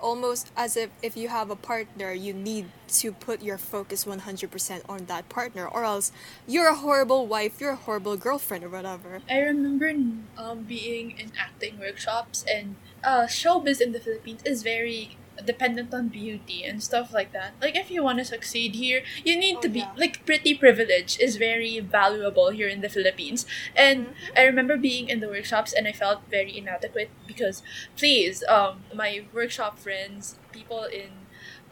[0.00, 2.66] Almost as if if you have a partner, you need
[3.00, 6.12] to put your focus 100% on that partner, or else
[6.46, 9.20] you're a horrible wife, you're a horrible girlfriend, or whatever.
[9.28, 9.88] I remember
[10.36, 16.08] um, being in acting workshops and uh, showbiz in the Philippines is very dependent on
[16.08, 17.52] beauty and stuff like that.
[17.60, 19.92] Like if you want to succeed here, you need Oh, to be yeah.
[19.96, 23.46] like pretty privilege is very valuable here in the Philippines.
[23.74, 27.62] And I remember being in the workshops and I felt very inadequate because
[27.96, 31.10] please, um my workshop friends, people in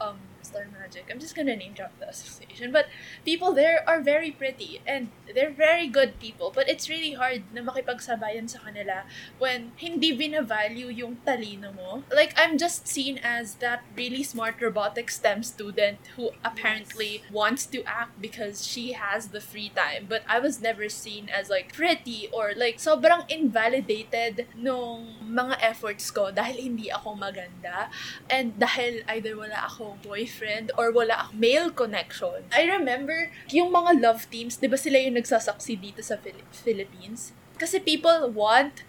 [0.00, 1.08] um Star Magic.
[1.10, 2.86] I'm just gonna name drop the association, but
[3.24, 6.52] people there are very pretty and they're very good people.
[6.54, 9.08] But it's really hard na makipagsabayan sa kanila
[9.40, 12.04] when hindi binavalue yung talino mo.
[12.12, 17.82] Like, I'm just seen as that really smart robotic STEM student who apparently wants to
[17.88, 20.06] act because she has the free time.
[20.08, 26.12] But I was never seen as like pretty or like sobrang invalidated nung mga efforts
[26.12, 27.88] ko dahil hindi ako maganda
[28.28, 30.33] and dahil either wala akong boyfriend
[30.78, 32.44] or wala akong male connection.
[32.52, 37.32] I remember yung mga love teams, di ba sila yung nagsasucceed dito sa Phil- Philippines?
[37.58, 38.82] Kasi people want,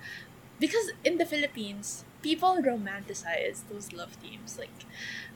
[0.58, 4.58] because in the Philippines, people romanticize those love teams.
[4.58, 4.74] Like,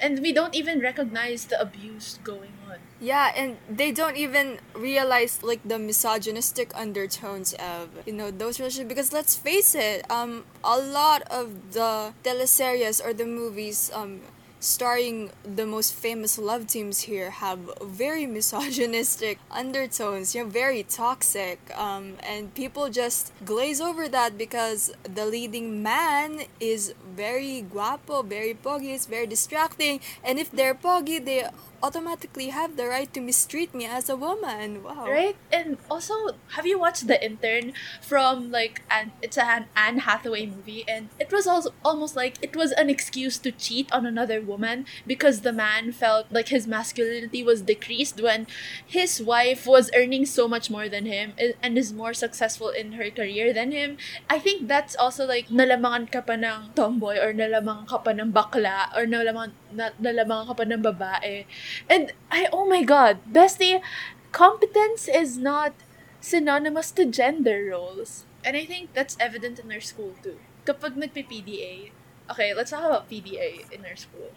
[0.01, 2.81] and we don't even recognize the abuse going on.
[2.99, 8.89] Yeah, and they don't even realize like the misogynistic undertones of you know those relationships
[8.89, 14.25] because let's face it, um, a lot of the teleseries or the movies um
[14.59, 21.59] starring the most famous love teams here have very misogynistic undertones, you know, very toxic.
[21.77, 28.53] Um, and people just glaze over that because the leading man is very guapo, very
[28.53, 29.99] pogi, it's very distracting.
[30.23, 31.47] And if they're pogi, they
[31.81, 34.83] automatically have the right to mistreat me as a woman.
[34.83, 35.07] Wow.
[35.07, 35.35] Right?
[35.51, 36.13] And also,
[36.55, 41.31] have you watched The Intern from like an it's an Anne Hathaway movie and it
[41.31, 45.53] was also almost like it was an excuse to cheat on another woman because the
[45.53, 48.49] man felt like his masculinity was decreased when
[48.81, 53.13] his wife was earning so much more than him and is more successful in her
[53.13, 54.01] career than him.
[54.29, 58.33] I think that's also like nalamangan ka pa ng tomboy or nalamangan ka pa ng
[58.33, 61.45] bakla or nalamangan, na, nalamangan ka pa ng babae.
[61.85, 63.85] And I oh my god, bestie,
[64.33, 65.77] competence is not
[66.21, 68.25] synonymous to gender roles.
[68.43, 70.39] And I think that's evident in our school too.
[70.65, 71.91] Kapag nagpi-PDA,
[72.31, 74.31] okay, let's talk about PDA in our school.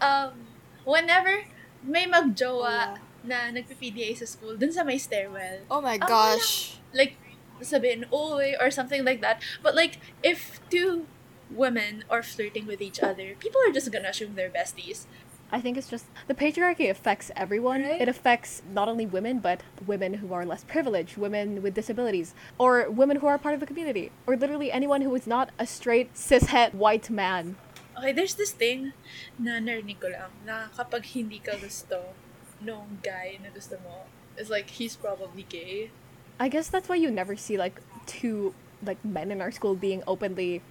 [0.00, 0.46] um,
[0.84, 1.44] whenever
[1.82, 6.76] may magjowa na nagpi-PDA sa school, dun sa may stairwell, Oh my Ah, gosh.
[6.92, 7.16] like,
[7.60, 9.42] sabihin, oy, or something like that.
[9.62, 11.06] But like, if two
[11.50, 15.04] women are flirting with each other, people are just gonna assume they're besties.
[15.52, 17.82] I think it's just the patriarchy affects everyone.
[17.82, 18.00] Right.
[18.00, 22.90] It affects not only women, but women who are less privileged, women with disabilities, or
[22.90, 26.14] women who are part of the community, or literally anyone who is not a straight
[26.14, 27.56] cishet white man.
[27.98, 28.92] Okay, there's this thing
[29.38, 32.14] na narinig ko lang na kapag hindi ka gusto
[32.62, 35.90] nung guy na gusto mo, it's like, he's probably gay.
[36.38, 40.02] I guess that's why you never see like two like men in our school being
[40.06, 40.62] openly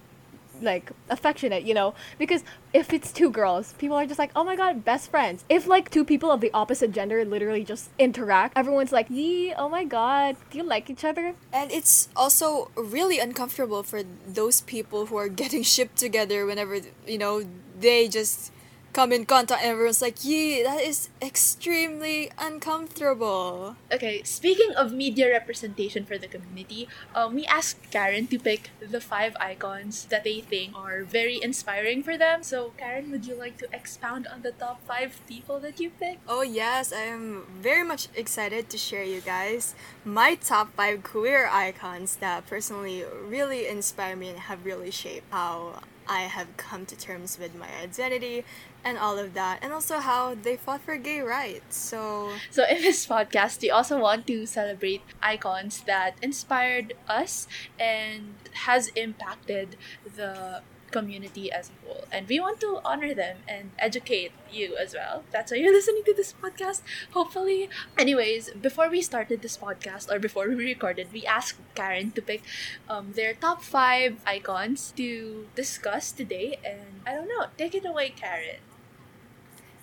[0.62, 1.94] like affectionate, you know?
[2.18, 5.66] Because if it's two girls, people are just like, "Oh my god, best friends." If
[5.66, 9.84] like two people of the opposite gender literally just interact, everyone's like, "Yee, oh my
[9.84, 15.16] god, do you like each other?" And it's also really uncomfortable for those people who
[15.16, 17.44] are getting shipped together whenever, you know,
[17.78, 18.52] they just
[18.92, 23.76] come in contact and everyone's like, yeah, that is extremely uncomfortable.
[23.92, 29.00] Okay, speaking of media representation for the community, um, we asked Karen to pick the
[29.00, 32.42] five icons that they think are very inspiring for them.
[32.42, 36.22] So, Karen, would you like to expound on the top five people that you picked?
[36.28, 39.74] Oh yes, I am very much excited to share you guys
[40.04, 45.80] my top five queer icons that personally really inspire me and have really shaped how
[46.10, 48.44] I have come to terms with my identity
[48.84, 51.76] and all of that, and also how they fought for gay rights.
[51.76, 57.46] So, So in this podcast, we also want to celebrate icons that inspired us
[57.78, 58.34] and
[58.66, 62.04] has impacted the community as a whole.
[62.10, 65.22] And we want to honor them and educate you as well.
[65.30, 67.68] That's why you're listening to this podcast, hopefully.
[67.96, 72.42] Anyways, before we started this podcast or before we recorded, we asked Karen to pick
[72.88, 76.58] um, their top five icons to discuss today.
[76.64, 78.58] And I don't know, take it away, Karen.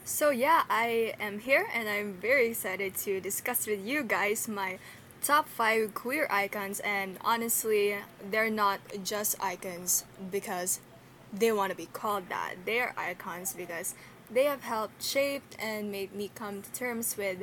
[0.08, 4.80] So yeah, I am here, and I'm very excited to discuss with you guys my
[5.22, 6.80] top five queer icons.
[6.80, 7.98] And honestly,
[8.32, 10.80] they're not just icons because
[11.34, 12.54] they want to be called that.
[12.66, 13.96] They're icons because
[14.32, 17.40] they have helped shape and made me come to terms with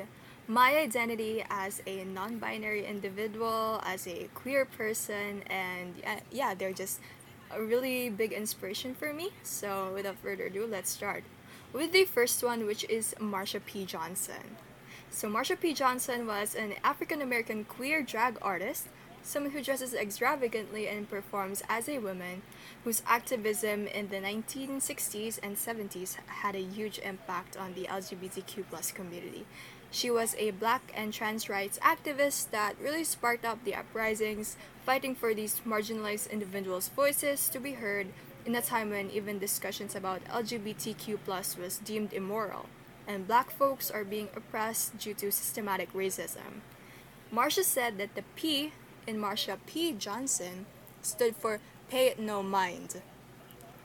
[0.49, 6.99] my identity as a non-binary individual, as a queer person, and uh, yeah, they're just
[7.51, 9.33] a really big inspiration for me.
[9.43, 11.25] So without further ado, let's start
[11.75, 13.85] with the first one, which is Marsha P.
[13.85, 14.57] Johnson.
[15.11, 15.75] So Marsha P.
[15.75, 18.87] Johnson was an African American queer drag artist,
[19.25, 22.43] someone who dresses extravagantly and performs as a woman,
[22.85, 29.45] whose activism in the 1960s and 70s had a huge impact on the LGBTQ community.
[29.91, 35.14] She was a black and trans rights activist that really sparked up the uprisings, fighting
[35.14, 38.09] for these marginalized individuals' voices to be heard
[38.45, 42.67] in a time when even discussions about LGBTQ plus was deemed immoral,
[43.07, 46.61] and black folks are being oppressed due to systematic racism.
[47.33, 48.73] Marsha said that the P
[49.07, 49.93] in Marsha P.
[49.93, 50.67] Johnson
[51.03, 53.03] stood for pay it no mind,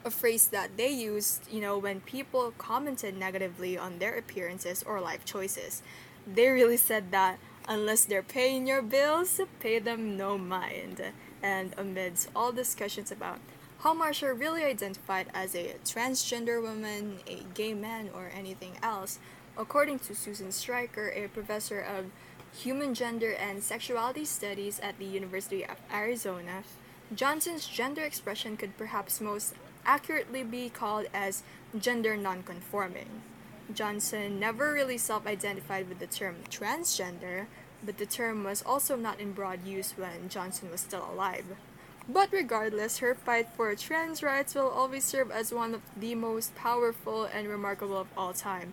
[0.04, 5.00] a phrase that they used, you know, when people commented negatively on their appearances or
[5.00, 5.82] life choices.
[6.26, 7.38] They really said that
[7.68, 11.02] unless they're paying your bills, pay them no mind.
[11.42, 13.38] And amidst all discussions about
[13.80, 19.18] how Marsha really identified as a transgender woman, a gay man, or anything else,
[19.56, 22.06] according to Susan Stryker, a professor of
[22.54, 26.62] human gender and sexuality studies at the University of Arizona,
[27.14, 29.54] Johnson's gender expression could perhaps most
[29.86, 31.42] accurately be called as
[31.78, 33.22] gender nonconforming.
[33.72, 37.46] Johnson never really self identified with the term transgender,
[37.82, 41.46] but the term was also not in broad use when Johnson was still alive.
[42.12, 46.56] But regardless, her fight for trans rights will always serve as one of the most
[46.56, 48.72] powerful and remarkable of all time.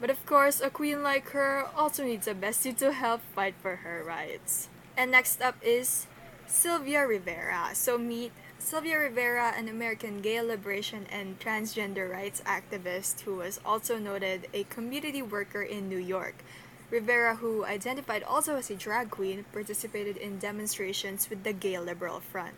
[0.00, 3.76] But of course, a queen like her also needs a bestie to help fight for
[3.86, 4.68] her rights.
[4.96, 6.08] And next up is
[6.48, 7.70] Sylvia Rivera.
[7.74, 13.96] So meet Sylvia Rivera, an American gay liberation and transgender rights activist who was also
[13.96, 16.42] noted a community worker in New York.
[16.90, 22.18] Rivera, who identified also as a drag queen, participated in demonstrations with the Gay Liberal
[22.18, 22.54] Front.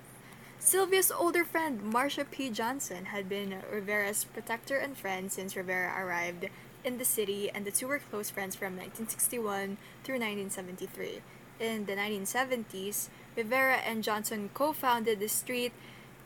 [0.65, 2.49] Sylvia's older friend, Marsha P.
[2.49, 6.49] Johnson, had been Rivera's protector and friend since Rivera arrived
[6.83, 11.21] in the city, and the two were close friends from 1961 through 1973.
[11.61, 15.75] In the 1970s, Rivera and Johnson co founded the Street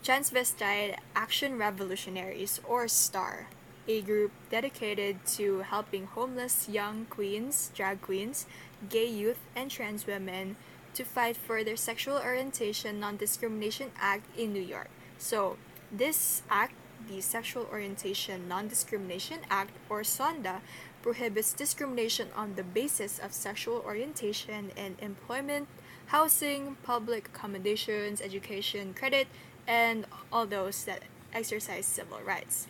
[0.05, 3.47] Transvestite Action Revolutionaries, or STAR,
[3.89, 8.45] a group dedicated to helping homeless young queens, drag queens,
[8.87, 10.55] gay youth, and trans women
[10.99, 14.89] to fight for their Sexual Orientation Non Discrimination Act in New York.
[15.17, 15.55] So,
[15.89, 16.73] this act,
[17.07, 20.59] the Sexual Orientation Non Discrimination Act, or SONDA,
[21.01, 25.69] prohibits discrimination on the basis of sexual orientation in employment,
[26.07, 29.27] housing, public accommodations, education, credit,
[29.65, 32.67] and all those that exercise civil rights.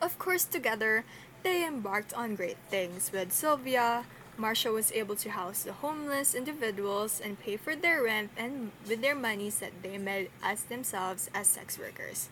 [0.00, 1.04] Of course, together,
[1.42, 3.12] they embarked on great things.
[3.12, 4.06] With Sylvia,
[4.42, 9.00] Marsha was able to house the homeless individuals and pay for their rent and with
[9.00, 12.28] their monies that they made as themselves as sex workers.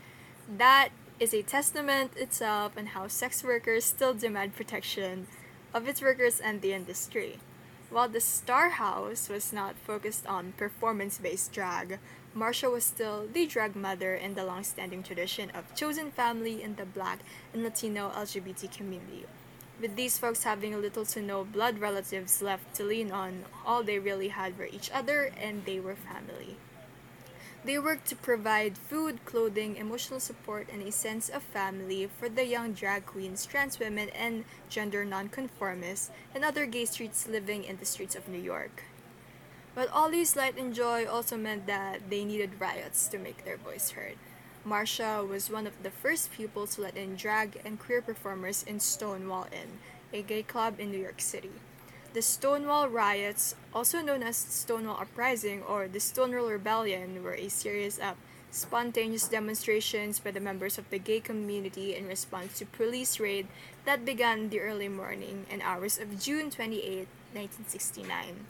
[0.48, 0.88] That
[1.20, 5.28] is a testament itself on how sex workers still demand protection
[5.72, 7.38] of its workers and the industry.
[7.90, 12.00] While the Star House was not focused on performance based drag,
[12.36, 16.74] Marsha was still the drag mother in the long standing tradition of chosen family in
[16.74, 17.20] the black
[17.54, 19.26] and Latino LGBT community.
[19.80, 23.98] With these folks having little to no blood relatives left to lean on, all they
[23.98, 26.58] really had were each other and they were family.
[27.64, 32.44] They worked to provide food, clothing, emotional support, and a sense of family for the
[32.44, 37.86] young drag queens, trans women, and gender nonconformists, and other gay streets living in the
[37.86, 38.84] streets of New York.
[39.74, 43.56] But all these light and joy also meant that they needed riots to make their
[43.56, 44.16] voice heard.
[44.66, 48.78] Marsha was one of the first people to let in drag and queer performers in
[48.78, 49.78] Stonewall Inn,
[50.12, 51.52] a gay club in New York City.
[52.12, 57.98] The Stonewall riots, also known as Stonewall Uprising or the Stonewall Rebellion, were a series
[57.98, 58.16] of
[58.50, 63.46] spontaneous demonstrations by the members of the gay community in response to police raid
[63.86, 68.44] that began the early morning and hours of June 28, 1969.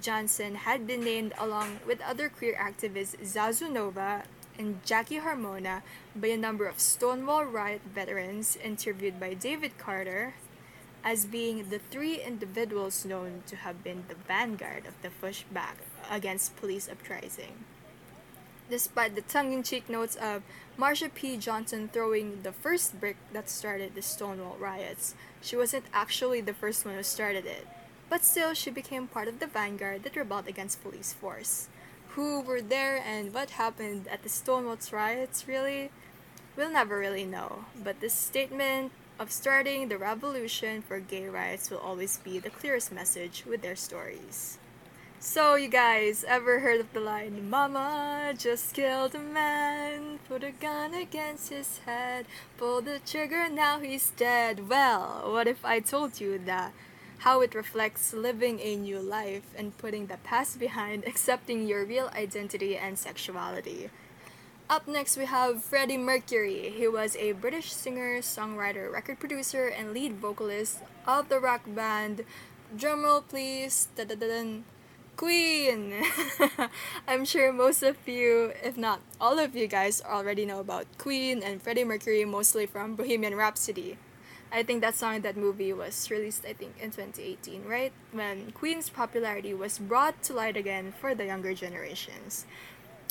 [0.00, 4.22] Johnson had been named along with other queer activists Zazu Nova
[4.62, 5.82] and Jackie Hormona
[6.14, 10.34] by a number of Stonewall riot veterans interviewed by David Carter
[11.02, 16.54] as being the three individuals known to have been the vanguard of the pushback against
[16.54, 17.64] police uprising.
[18.70, 20.42] Despite the tongue in cheek notes of
[20.78, 21.36] Marsha P.
[21.38, 26.86] Johnson throwing the first brick that started the Stonewall riots, she wasn't actually the first
[26.86, 27.66] one who started it.
[28.08, 31.66] But still, she became part of the vanguard that rebelled against police force.
[32.14, 35.90] Who were there and what happened at the Stonewall riots, really?
[36.56, 41.78] We'll never really know, but this statement of starting the revolution for gay rights will
[41.78, 44.58] always be the clearest message with their stories.
[45.20, 50.50] So, you guys ever heard of the line, Mama just killed a man, put a
[50.50, 52.26] gun against his head,
[52.58, 54.68] pull the trigger, now he's dead?
[54.68, 56.72] Well, what if I told you that?
[57.22, 62.10] How it reflects living a new life and putting the past behind, accepting your real
[62.16, 63.90] identity and sexuality.
[64.68, 66.70] Up next, we have Freddie Mercury.
[66.74, 72.24] He was a British singer, songwriter, record producer, and lead vocalist of the rock band.
[72.76, 73.86] Drumroll, please.
[73.94, 74.64] Da-da-da-dun.
[75.14, 76.02] Queen!
[77.06, 81.40] I'm sure most of you, if not all of you guys, already know about Queen
[81.40, 83.96] and Freddie Mercury, mostly from Bohemian Rhapsody.
[84.54, 87.90] I think that song, that movie was released, I think, in 2018, right?
[88.12, 92.44] When Queen's popularity was brought to light again for the younger generations.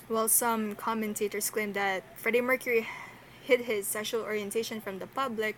[0.07, 2.87] While some commentators claim that Freddie Mercury
[3.43, 5.55] hid his sexual orientation from the public,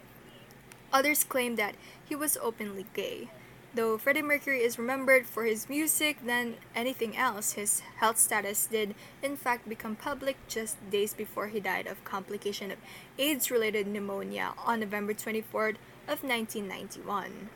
[0.93, 1.75] others claim that
[2.07, 3.27] he was openly gay.
[3.76, 8.93] Though Freddie Mercury is remembered for his music than anything else, his health status did
[9.24, 12.78] in fact become public just days before he died of complication of
[13.17, 17.49] AIDS-related pneumonia on November 24th of 1991.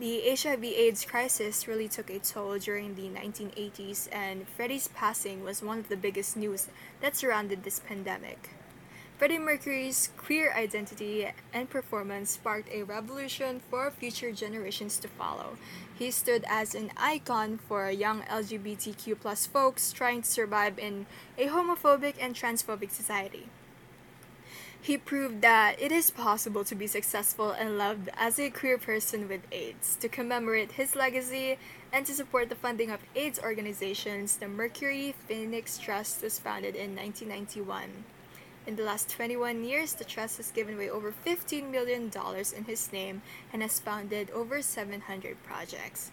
[0.00, 5.78] The HIV/AIDS crisis really took a toll during the 1980s, and Freddie's passing was one
[5.78, 6.66] of the biggest news
[7.00, 8.50] that surrounded this pandemic.
[9.22, 15.58] Freddie Mercury's queer identity and performance sparked a revolution for future generations to follow.
[15.96, 21.06] He stood as an icon for young LGBTQ plus folks trying to survive in
[21.38, 23.46] a homophobic and transphobic society.
[24.80, 29.28] He proved that it is possible to be successful and loved as a queer person
[29.28, 29.94] with AIDS.
[30.00, 31.58] To commemorate his legacy
[31.92, 36.96] and to support the funding of AIDS organizations, the Mercury Phoenix Trust was founded in
[36.96, 38.02] 1991.
[38.64, 42.12] In the last 21 years, the trust has given away over $15 million
[42.56, 46.12] in his name and has funded over 700 projects.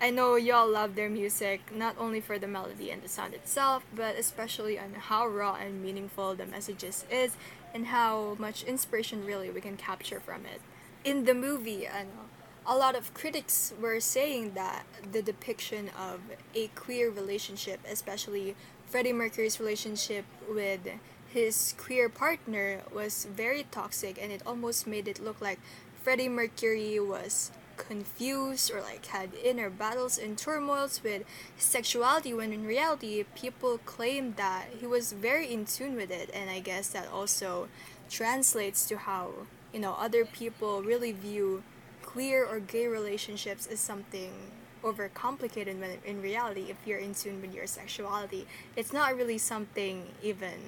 [0.00, 3.84] I know y'all love their music, not only for the melody and the sound itself,
[3.94, 7.36] but especially on how raw and meaningful the messages is
[7.74, 10.60] and how much inspiration really we can capture from it.
[11.04, 12.28] In the movie, I know,
[12.66, 16.20] a lot of critics were saying that the depiction of
[16.54, 18.54] a queer relationship, especially
[18.86, 20.86] Freddie Mercury's relationship with
[21.32, 25.60] his queer partner was very toxic and it almost made it look like
[26.02, 31.24] Freddie Mercury was confused or like had inner battles and turmoils with
[31.56, 36.30] sexuality when in reality people claimed that he was very in tune with it.
[36.34, 37.68] And I guess that also
[38.10, 39.30] translates to how
[39.72, 41.62] you know other people really view
[42.02, 44.32] queer or gay relationships as something
[44.82, 48.46] overcomplicated when in reality if you're in tune with your sexuality.
[48.76, 50.58] It's not really something even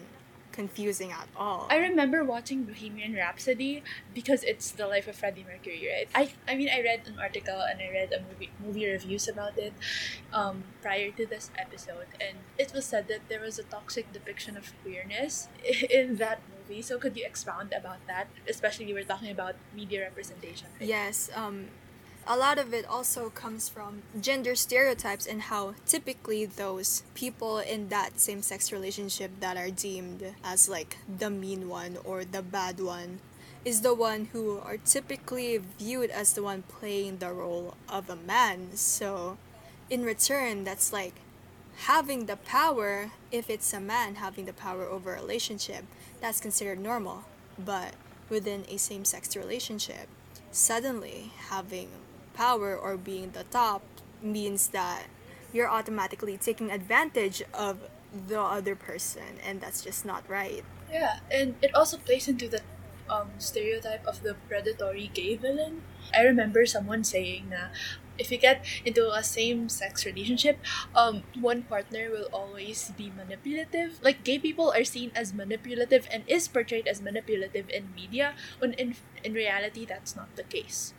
[0.53, 1.67] confusing at all.
[1.71, 3.83] I remember watching Bohemian Rhapsody
[4.15, 6.09] because it's the life of Freddie Mercury, right?
[6.15, 9.59] I I mean I read an article and I read a movie movie reviews about
[9.59, 9.73] it
[10.33, 14.57] um, prior to this episode and it was said that there was a toxic depiction
[14.57, 15.49] of queerness
[15.91, 16.83] in that movie.
[16.83, 18.29] So could you expound about that?
[18.49, 20.69] Especially we were talking about media representation.
[20.79, 20.89] Right?
[20.89, 21.69] Yes, um
[22.27, 27.89] a lot of it also comes from gender stereotypes and how typically those people in
[27.89, 32.79] that same sex relationship that are deemed as like the mean one or the bad
[32.79, 33.19] one
[33.65, 38.17] is the one who are typically viewed as the one playing the role of a
[38.17, 38.75] man.
[38.75, 39.39] So,
[39.89, 41.15] in return, that's like
[41.77, 45.85] having the power, if it's a man having the power over a relationship,
[46.21, 47.25] that's considered normal.
[47.57, 47.95] But
[48.29, 50.09] within a same sex relationship,
[50.51, 51.89] suddenly having
[52.35, 53.83] power or being the top
[54.23, 55.05] means that
[55.53, 57.79] you're automatically taking advantage of
[58.29, 62.61] the other person and that's just not right yeah and it also plays into the
[63.11, 65.83] um, stereotype of the predatory gay villain
[66.15, 67.73] i remember someone saying that
[68.19, 70.59] if you get into a same sex relationship,
[70.95, 73.99] um, one partner will always be manipulative.
[74.03, 78.75] Like gay people are seen as manipulative and is portrayed as manipulative in media, when
[78.75, 80.93] in in reality that's not the case.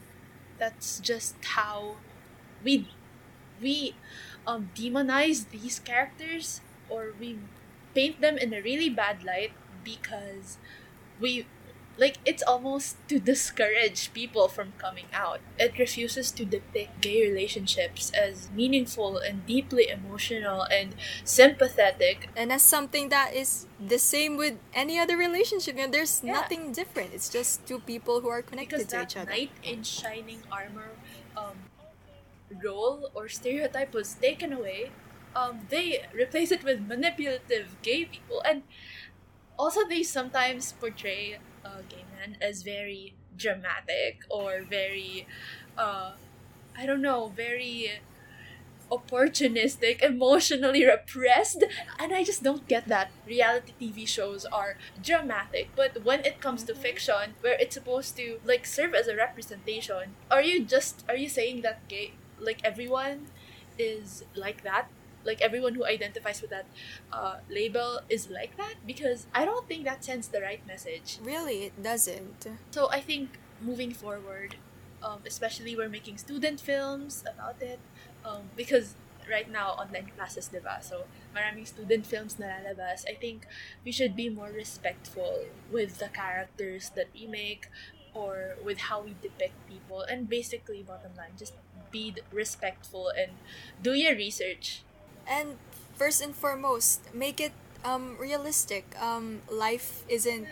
[0.63, 1.97] That's just how
[2.63, 2.87] we
[3.61, 3.95] we
[4.47, 7.39] um, demonize these characters or we
[7.95, 9.53] paint them in a really bad light
[9.83, 10.57] because
[11.19, 11.47] we
[11.97, 15.39] like it's almost to discourage people from coming out.
[15.59, 22.29] It refuses to depict gay relationships as meaningful and deeply emotional and sympathetic.
[22.35, 25.75] And as something that is the same with any other relationship.
[25.77, 26.33] You know, there's Yeah.
[26.33, 27.13] nothing different.
[27.13, 29.29] It's just two people who are connected Because to each other.
[29.29, 30.91] knight in shining armor
[31.37, 31.57] um,
[32.63, 34.91] role or stereotype was taken away.
[35.35, 38.61] Um, they replace it with manipulative gay people, and
[39.57, 45.27] also they sometimes portray a gay man as very dramatic or very,
[45.77, 46.13] uh,
[46.77, 47.91] I don't know, very
[48.91, 51.63] opportunistic, emotionally repressed,
[51.99, 53.11] and I just don't get that.
[53.25, 58.39] Reality TV shows are dramatic, but when it comes to fiction, where it's supposed to
[58.45, 63.27] like serve as a representation, are you just are you saying that gay like everyone
[63.79, 64.89] is like that?
[65.23, 66.65] Like everyone who identifies with that
[67.11, 71.19] uh, label is like that because I don't think that sends the right message.
[71.21, 72.47] Really, it doesn't.
[72.71, 74.55] So I think moving forward,
[75.01, 77.79] um, especially we're making student films about it,
[78.25, 78.95] um, because
[79.29, 80.83] right now online classes, diba?
[80.83, 81.05] So
[81.35, 83.05] maraming student films na lalabas.
[83.07, 83.47] I think
[83.85, 87.67] we should be more respectful with the characters that we make
[88.13, 90.01] or with how we depict people.
[90.01, 91.53] And basically, bottom line, just
[91.91, 93.31] be respectful and
[93.81, 94.83] do your research.
[95.27, 95.57] And
[95.95, 97.53] first and foremost, make it
[97.83, 98.95] um realistic.
[99.01, 100.47] Um life isn't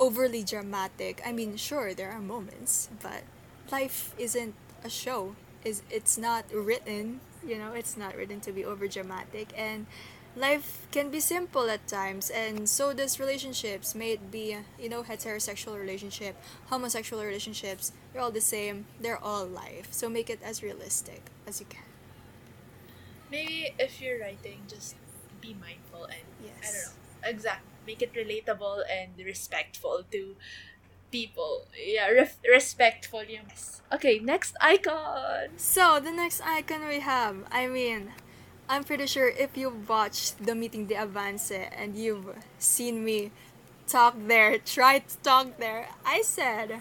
[0.00, 1.22] overly dramatic.
[1.24, 3.22] I mean, sure there are moments, but
[3.70, 4.54] life isn't
[4.84, 5.36] a show.
[5.64, 9.86] Is it's not written, you know, it's not written to be over dramatic and
[10.34, 15.02] life can be simple at times and so does relationships may it be you know
[15.02, 16.34] heterosexual relationship
[16.70, 21.60] homosexual relationships they're all the same they're all life so make it as realistic as
[21.60, 21.91] you can
[23.32, 24.94] Maybe if you're writing, just
[25.40, 26.20] be mindful and
[26.60, 26.92] I don't know.
[27.24, 27.64] Exact.
[27.86, 30.36] Make it relatable and respectful to
[31.10, 31.66] people.
[31.72, 33.48] Yeah, ref- respectful yung.
[33.92, 35.56] Okay, next icon.
[35.56, 38.12] So the next icon we have, I mean,
[38.68, 43.32] I'm pretty sure if you've watched the meeting de avance and you've seen me
[43.88, 46.80] talk there, try to talk there, I said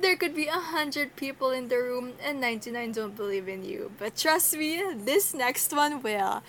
[0.00, 3.90] there could be a hundred people in the room and 99 don't believe in you.
[3.98, 6.42] But trust me, this next one will.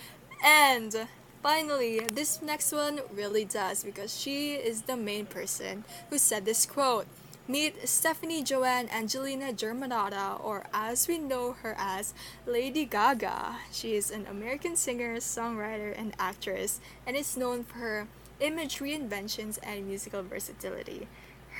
[0.44, 1.06] And
[1.42, 6.66] finally, this next one really does because she is the main person who said this
[6.66, 7.06] quote.
[7.48, 12.14] Meet Stephanie Joanne Angelina Germanotta, or as we know her as
[12.46, 13.56] Lady Gaga.
[13.72, 19.58] She is an American singer, songwriter, and actress, and is known for her image reinventions
[19.64, 21.08] and musical versatility.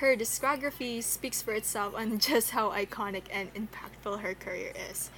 [0.00, 5.10] Her discography speaks for itself on just how iconic and impactful her career is.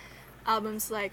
[0.44, 1.12] Albums like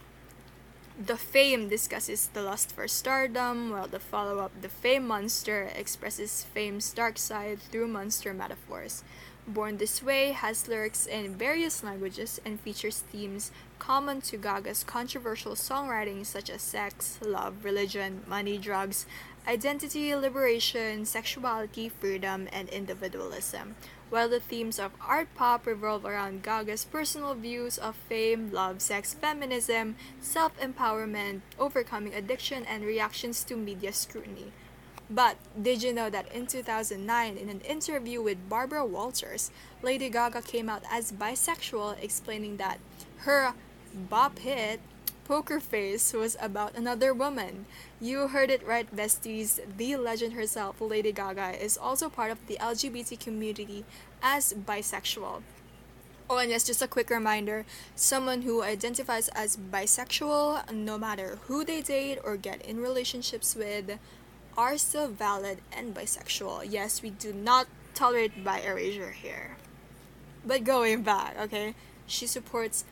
[0.99, 6.45] the Fame discusses the lust for stardom, while the follow up, The Fame Monster, expresses
[6.51, 9.03] fame's dark side through monster metaphors.
[9.47, 15.53] Born This Way has lyrics in various languages and features themes common to Gaga's controversial
[15.53, 19.05] songwriting such as sex, love, religion, money, drugs,
[19.47, 23.75] identity, liberation, sexuality, freedom, and individualism.
[24.09, 29.95] While the themes of Artpop revolve around Gaga's personal views of fame, love, sex, feminism,
[30.19, 34.51] self empowerment, overcoming addiction, and reactions to media scrutiny.
[35.09, 39.49] But did you know that in 2009, in an interview with Barbara Walters,
[39.81, 42.79] Lady Gaga came out as bisexual, explaining that
[43.19, 43.53] her
[43.93, 44.79] bop hit,
[45.29, 47.67] Poker Face, was about another woman.
[48.01, 49.59] You heard it right, besties.
[49.77, 53.85] The legend herself, Lady Gaga, is also part of the LGBT community
[54.23, 55.43] as bisexual.
[56.31, 61.63] Oh, and yes, just a quick reminder someone who identifies as bisexual, no matter who
[61.63, 63.99] they date or get in relationships with,
[64.57, 66.65] are still valid and bisexual.
[66.67, 69.57] Yes, we do not tolerate bi erasure here.
[70.43, 71.75] But going back, okay,
[72.07, 72.83] she supports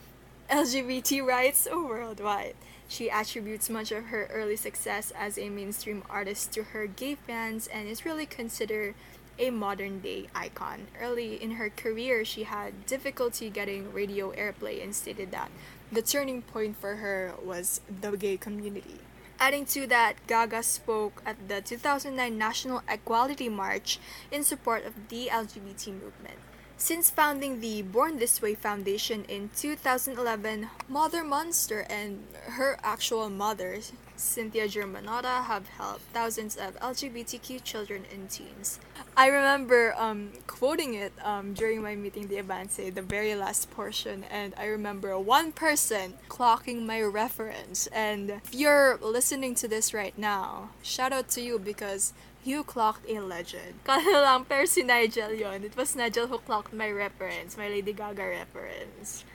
[0.50, 2.56] LGBT rights worldwide.
[2.88, 7.68] She attributes much of her early success as a mainstream artist to her gay fans
[7.68, 8.96] and is really considered
[9.38, 10.88] a modern day icon.
[11.02, 15.52] Early in her career, she had difficulty getting radio airplay and stated that
[15.92, 19.02] the turning point for her was the gay community.
[19.42, 24.00] Adding to that, Gaga spoke at the 2009 National Equality March
[24.32, 26.40] in support of the LGBT movement.
[26.80, 32.24] Since founding the Born This Way Foundation in 2011, Mother Monster and
[32.54, 33.80] her actual mother,
[34.18, 38.80] Cynthia Germanotta, have helped thousands of LGBTQ children and teens.
[39.16, 44.26] I remember um, quoting it um, during my meeting the Avance, the very last portion,
[44.30, 47.88] and I remember one person clocking my reference.
[47.88, 52.14] And if you're listening to this right now, shout out to you because
[52.44, 53.74] you clocked a legend.
[53.84, 55.64] Kala si Nigel yon.
[55.64, 59.26] It was Nigel who clocked my reference, my Lady Gaga reference.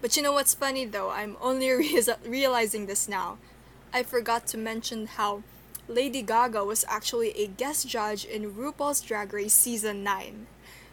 [0.00, 1.10] But you know what's funny though?
[1.10, 3.38] I'm only re- realizing this now.
[3.92, 5.42] I forgot to mention how
[5.88, 10.46] Lady Gaga was actually a guest judge in RuPaul's Drag Race Season 9.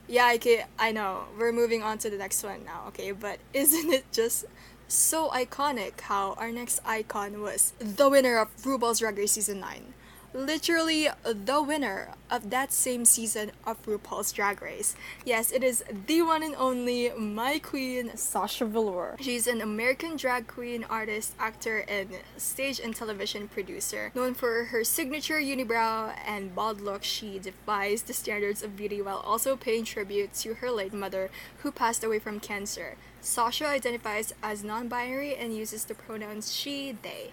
[0.07, 1.25] Yeah, okay, I know.
[1.37, 3.11] We're moving on to the next one now, okay?
[3.11, 4.45] But isn't it just
[4.87, 9.93] so iconic how our next icon was the winner of RuPaul's Drag Race Season 9?
[10.37, 14.95] Literally the winner of that same season of RuPaul's Drag Race.
[15.25, 19.17] Yes, it is the one and only my queen, Sasha Velour.
[19.19, 24.11] She's an American drag queen, artist, actor, and stage and television producer.
[24.13, 29.23] Known for her signature unibrow and bald look, she defies the standards of beauty while
[29.25, 31.31] also paying tribute to her late mother,
[31.63, 32.95] who passed away from cancer.
[33.21, 37.31] Sasha identifies as non binary and uses the pronouns she, they.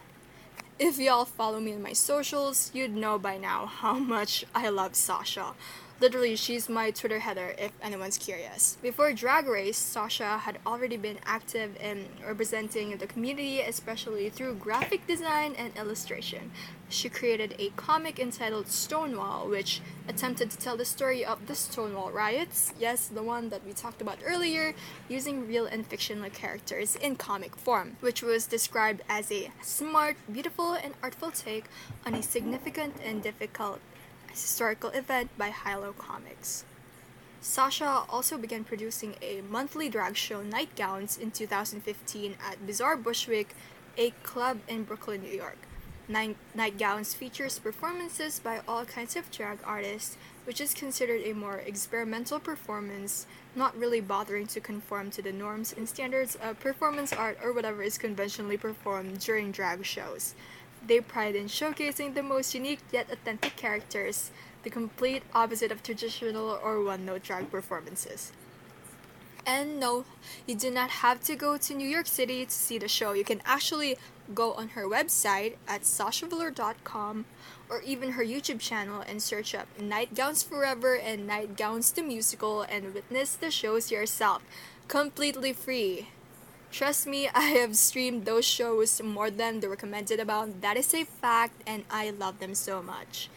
[0.77, 4.97] If y'all follow me on my socials, you'd know by now how much I love
[4.97, 5.55] Sasha.
[6.05, 8.76] Literally, she's my Twitter header if anyone's curious.
[8.82, 15.07] Before Drag Race, Sasha had already been active in representing the community, especially through graphic
[15.07, 16.50] design and illustration.
[16.90, 22.11] She created a comic entitled Stonewall, which attempted to tell the story of the Stonewall
[22.11, 24.74] riots, yes, the one that we talked about earlier,
[25.09, 30.74] using real and fictional characters in comic form, which was described as a smart, beautiful,
[30.74, 31.64] and artful take
[32.05, 33.80] on a significant and difficult
[34.43, 36.64] historical event by Hilo Comics.
[37.41, 43.55] Sasha also began producing a monthly drag show, Nightgowns, in 2015 at Bizarre Bushwick,
[43.99, 45.59] a club in Brooklyn, New York.
[46.09, 51.57] Night, Nightgowns features performances by all kinds of drag artists, which is considered a more
[51.57, 53.26] experimental performance,
[53.57, 57.82] not really bothering to conform to the norms and standards of performance art or whatever
[57.82, 60.35] is conventionally performed during drag shows.
[60.87, 64.30] They pride in showcasing the most unique yet authentic characters,
[64.62, 68.32] the complete opposite of traditional or one note drag performances.
[69.47, 70.05] And no,
[70.47, 73.12] you do not have to go to New York City to see the show.
[73.12, 73.99] You can actually
[74.35, 77.26] go on her website at sashavelour.com
[77.68, 82.95] or even her YouTube channel and search up Nightgowns Forever and Nightgowns the Musical and
[82.95, 84.43] witness the shows yourself.
[84.89, 86.09] Completely free.
[86.75, 90.61] Trust me, I have streamed those shows more than the recommended amount.
[90.61, 93.31] That is a fact, and I love them so much.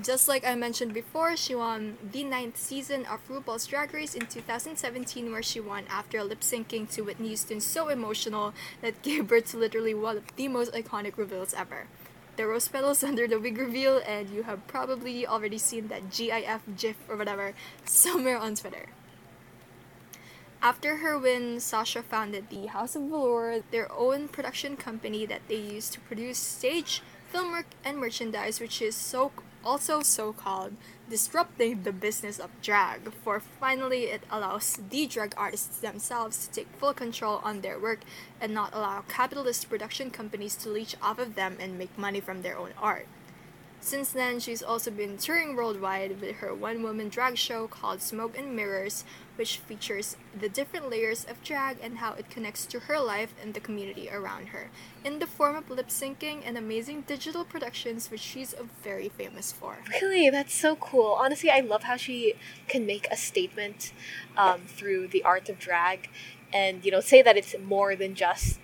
[0.00, 4.26] Just like I mentioned before, she won the ninth season of RuPaul's Drag Race in
[4.26, 9.50] 2017, where she won after lip syncing to Whitney Houston so emotional that gave birth
[9.50, 11.88] to literally one of the most iconic reveals ever.
[12.36, 16.62] The rose petals under the wig reveal, and you have probably already seen that GIF
[16.76, 18.86] GIF or whatever somewhere on Twitter.
[20.66, 25.60] After her win, Sasha founded the House of Velour, their own production company that they
[25.60, 29.30] use to produce stage, film work, and merchandise, which is so
[29.64, 30.74] also so called
[31.08, 36.76] disrupting the business of drag, for finally it allows the drag artists themselves to take
[36.80, 38.00] full control on their work
[38.40, 42.42] and not allow capitalist production companies to leech off of them and make money from
[42.42, 43.06] their own art.
[43.86, 48.36] Since then, she's also been touring worldwide with her one woman drag show called Smoke
[48.36, 49.04] and Mirrors,
[49.36, 53.54] which features the different layers of drag and how it connects to her life and
[53.54, 54.70] the community around her,
[55.04, 59.78] in the form of lip syncing and amazing digital productions, which she's very famous for.
[60.02, 61.16] Really, that's so cool.
[61.16, 62.34] Honestly, I love how she
[62.66, 63.92] can make a statement
[64.36, 66.10] um, through the art of drag
[66.52, 68.58] and, you know, say that it's more than just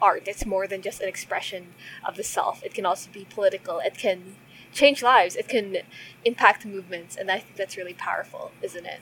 [0.00, 1.74] art, it's more than just an expression
[2.06, 2.62] of the self.
[2.62, 4.36] It can also be political, it can
[4.72, 5.36] change lives.
[5.36, 5.78] It can
[6.24, 9.00] impact movements, and I think that's really powerful, isn't it?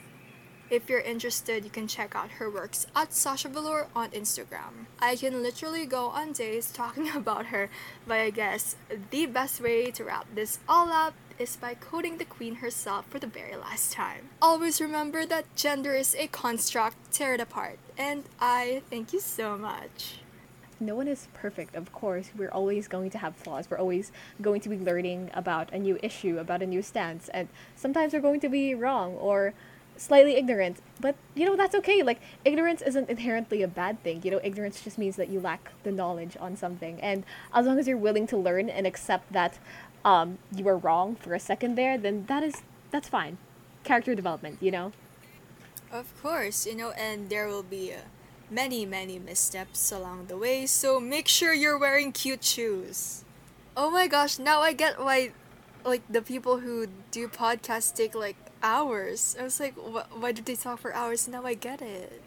[0.68, 4.86] If you're interested, you can check out her works at Sasha Velour on Instagram.
[4.98, 7.70] I can literally go on days talking about her,
[8.06, 8.74] but I guess
[9.10, 13.20] the best way to wrap this all up is by quoting the queen herself for
[13.20, 14.30] the very last time.
[14.42, 17.78] Always remember that gender is a construct, tear it apart.
[17.96, 20.20] And I thank you so much
[20.80, 22.30] no one is perfect, of course.
[22.36, 23.68] We're always going to have flaws.
[23.70, 27.48] We're always going to be learning about a new issue, about a new stance, and
[27.74, 29.54] sometimes we're going to be wrong or
[29.96, 30.78] slightly ignorant.
[31.00, 32.02] But you know, that's okay.
[32.02, 34.20] Like ignorance isn't inherently a bad thing.
[34.24, 37.00] You know, ignorance just means that you lack the knowledge on something.
[37.00, 37.24] And
[37.54, 39.58] as long as you're willing to learn and accept that
[40.04, 43.38] um, you were wrong for a second there, then that is that's fine.
[43.84, 44.92] Character development, you know?
[45.92, 47.98] Of course, you know, and there will be uh,
[48.50, 53.24] many, many missteps along the way, so make sure you're wearing cute shoes.
[53.76, 55.32] Oh my gosh, now I get why,
[55.84, 59.36] like, the people who do podcasts take, like, hours.
[59.38, 61.28] I was like, wh- why did they talk for hours?
[61.28, 62.22] Now I get it.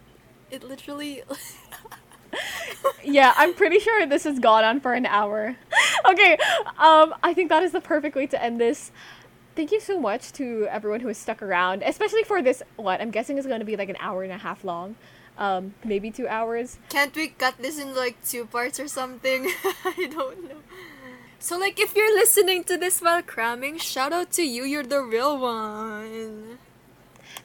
[0.52, 1.24] It literally.
[3.04, 5.56] yeah, I'm pretty sure this has gone on for an hour.
[6.10, 6.38] okay,
[6.78, 8.92] um, I think that is the perfect way to end this.
[9.56, 12.64] Thank you so much to everyone who has stuck around, especially for this.
[12.78, 14.96] What I'm guessing is going to be like an hour and a half long,
[15.40, 16.78] um, maybe two hours.
[16.92, 19.48] Can't we cut this in like two parts or something?
[19.88, 20.60] I don't know.
[21.40, 24.68] So, like, if you're listening to this while cramming, shout out to you.
[24.68, 26.60] You're the real one.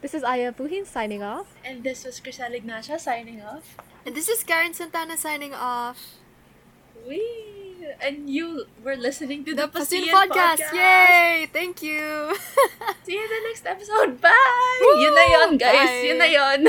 [0.02, 1.54] This is Aya Buhin signing off.
[1.64, 3.78] And this was Crissel Ignacia signing off.
[4.04, 6.18] And this is Karen Santana signing off.
[7.06, 7.86] Wee!
[8.02, 10.58] And you were listening to the, The Pascian podcast.
[10.58, 10.74] podcast.
[10.74, 11.46] Yay!
[11.52, 12.34] Thank you.
[13.04, 14.20] See you in the next episode.
[14.20, 14.78] Bye!
[14.82, 15.00] Woo!
[15.00, 15.86] Yun na yun, guys.
[15.86, 16.02] Bye.
[16.10, 16.60] Yun na yun.